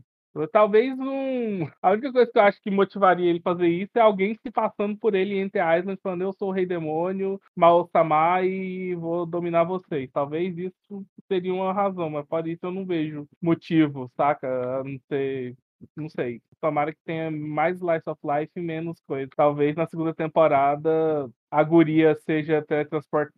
[0.52, 1.68] Talvez um.
[1.82, 4.98] A única coisa que eu acho que motivaria ele fazer isso é alguém se passando
[4.98, 9.64] por ele entre Island, falando: Eu sou o Rei Demônio, Mao Sama e vou dominar
[9.66, 10.10] vocês.
[10.12, 14.48] Talvez isso seria uma razão, mas para isso eu não vejo motivo, saca?
[14.80, 15.56] A não ser.
[15.96, 16.42] Não sei.
[16.62, 19.30] Tomara que tenha mais Slice of Life e menos coisa.
[19.36, 22.66] Talvez na segunda temporada a guria seja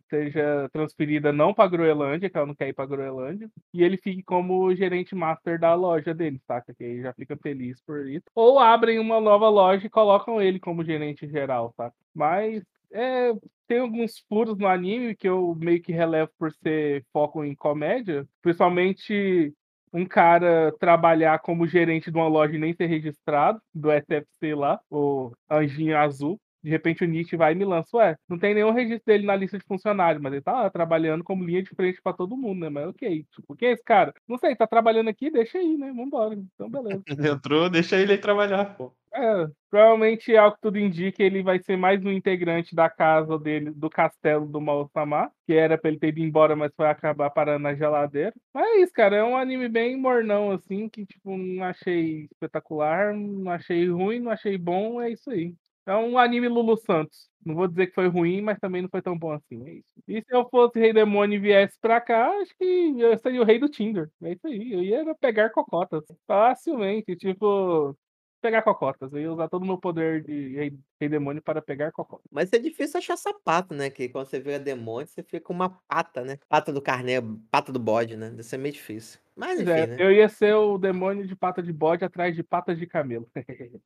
[0.08, 4.22] seja transferida não para Groenlândia, que ela não quer ir para Groenlândia, e ele fique
[4.22, 6.72] como gerente master da loja dele, saca?
[6.72, 8.24] Que aí já fica feliz por isso.
[8.34, 11.94] Ou abrem uma nova loja e colocam ele como gerente geral, saca?
[12.14, 12.62] Mas
[12.92, 13.32] é,
[13.66, 18.24] tem alguns furos no anime que eu meio que relevo por ser foco em comédia,
[18.40, 19.52] principalmente
[19.92, 24.80] um cara trabalhar como gerente de uma loja e nem ser registrado, do SFC lá,
[24.90, 26.40] o Anjinho Azul.
[26.64, 29.36] De repente o Nietzsche vai e me lança, ué, não tem nenhum registro dele na
[29.36, 32.60] lista de funcionários, mas ele tá lá trabalhando como linha de frente pra todo mundo,
[32.60, 32.70] né?
[32.70, 34.14] Mas ok, tipo, quem é esse cara?
[34.26, 35.92] Não sei, tá trabalhando aqui, deixa aí, né?
[35.94, 36.34] Vambora.
[36.34, 37.02] Então, beleza.
[37.36, 38.94] Entrou, deixa ele aí trabalhar, pô.
[39.12, 43.70] É, provavelmente, ao que tudo indica, ele vai ser mais um integrante da casa dele,
[43.70, 47.62] do castelo do Mao-sama, que era pra ele ter ido embora, mas foi acabar parando
[47.62, 48.32] na geladeira.
[48.52, 53.14] Mas é isso, cara, é um anime bem mornão, assim, que, tipo, não achei espetacular,
[53.14, 55.54] não achei ruim, não achei bom, é isso aí.
[55.86, 57.28] É um anime Lulu Santos.
[57.44, 59.62] Não vou dizer que foi ruim, mas também não foi tão bom assim.
[59.68, 59.92] É isso.
[60.08, 62.64] E se eu fosse Rei Demônio e viesse pra cá, acho que
[62.98, 64.10] eu seria o rei do Tinder.
[64.22, 64.72] É isso aí.
[64.72, 66.02] Eu ia pegar cocotas.
[66.26, 67.14] Facilmente.
[67.16, 67.94] Tipo,
[68.40, 69.12] pegar cocotas.
[69.12, 72.26] Eu ia usar todo o meu poder de rei, rei demônio para pegar cocotas.
[72.30, 73.90] Mas é difícil achar sapato, né?
[73.90, 76.38] Que quando você vira demônio, você fica com uma pata, né?
[76.48, 78.30] Pata do carneiro, pata do bode, né?
[78.30, 79.23] Deve ser meio difícil.
[79.36, 79.96] Mas Pois enfim, é, né?
[79.98, 83.28] eu ia ser o demônio de pata de bode atrás de patas de camelo.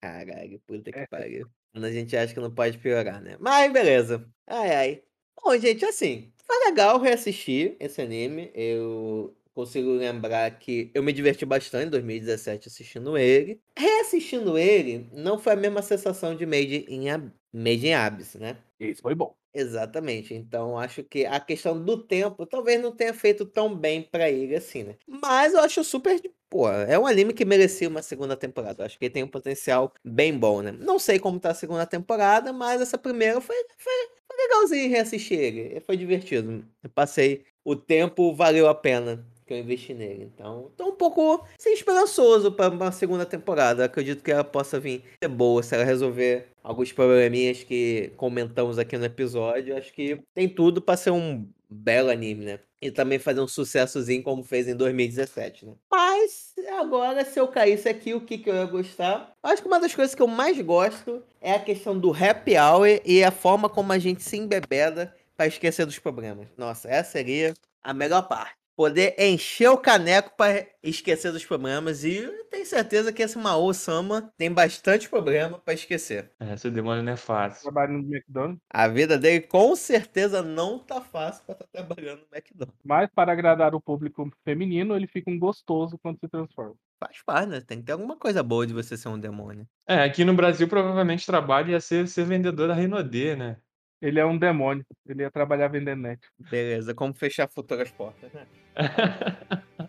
[0.00, 0.92] Caralho, puta É.
[0.92, 1.46] que pariu.
[1.72, 3.36] Quando a gente acha que não pode piorar, né?
[3.40, 4.28] Mas beleza.
[4.46, 5.02] Ai, ai.
[5.42, 8.50] Bom, gente, assim, foi legal reassistir esse anime.
[8.54, 13.60] Eu consigo lembrar que eu me diverti bastante em 2017 assistindo ele.
[13.78, 18.56] Reassistindo ele, não foi a mesma sensação de Made in, Ab- Made in Abyss, né?
[18.80, 19.36] Isso foi bom.
[19.54, 20.34] Exatamente.
[20.34, 24.56] Então, acho que a questão do tempo talvez não tenha feito tão bem pra ele
[24.56, 24.96] assim, né?
[25.06, 26.20] Mas eu acho super.
[26.50, 28.82] Pô, é um anime que merecia uma segunda temporada.
[28.82, 30.72] Eu acho que ele tem um potencial bem bom, né?
[30.72, 33.92] Não sei como tá a segunda temporada, mas essa primeira foi, foi,
[34.26, 35.80] foi legalzinho reassistir ele.
[35.80, 36.64] Foi divertido.
[36.82, 37.44] Eu passei.
[37.64, 40.30] O tempo valeu a pena que eu investi nele.
[40.34, 43.84] Então, tô um pouco assim, esperançoso para uma segunda temporada.
[43.84, 48.96] Acredito que ela possa vir ser boa se ela resolver alguns probleminhas que comentamos aqui
[48.96, 49.76] no episódio.
[49.76, 52.60] Acho que tem tudo para ser um belo anime, né?
[52.80, 55.72] E também fazer um sucessozinho como fez em 2017, né?
[55.90, 59.32] Mas agora, se eu caísse aqui, o que, que eu ia gostar?
[59.42, 63.00] Acho que uma das coisas que eu mais gosto é a questão do happy hour
[63.04, 66.48] e a forma como a gente se embebeda para esquecer dos problemas.
[66.56, 68.63] Nossa, essa seria a melhor parte.
[68.76, 72.04] Poder encher o caneco para esquecer dos problemas.
[72.04, 76.32] E tenho certeza que esse Mao Sama tem bastante problema para esquecer.
[76.40, 77.62] É, esse demônio não é fácil.
[77.62, 78.60] Trabalho no McDonald's.
[78.70, 82.80] A vida dele com certeza não tá fácil para estar trabalhando no McDonald's.
[82.84, 86.74] Mas para agradar o público feminino, ele fica um gostoso quando se transforma.
[86.98, 87.60] Faz parte, né?
[87.60, 89.66] Tem que ter alguma coisa boa de você ser um demônio.
[89.86, 93.58] É, aqui no Brasil provavelmente trabalho ia ser, ser vendedor da Renaudet, né?
[94.04, 94.84] Ele é um demônio.
[95.08, 96.20] Ele ia trabalhar vendendo net.
[96.38, 98.46] Beleza, como fechar futuras portas, né?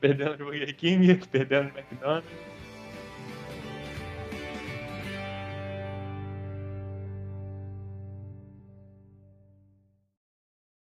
[0.00, 2.57] perdendo no Burger King, perdendo no McDonald's.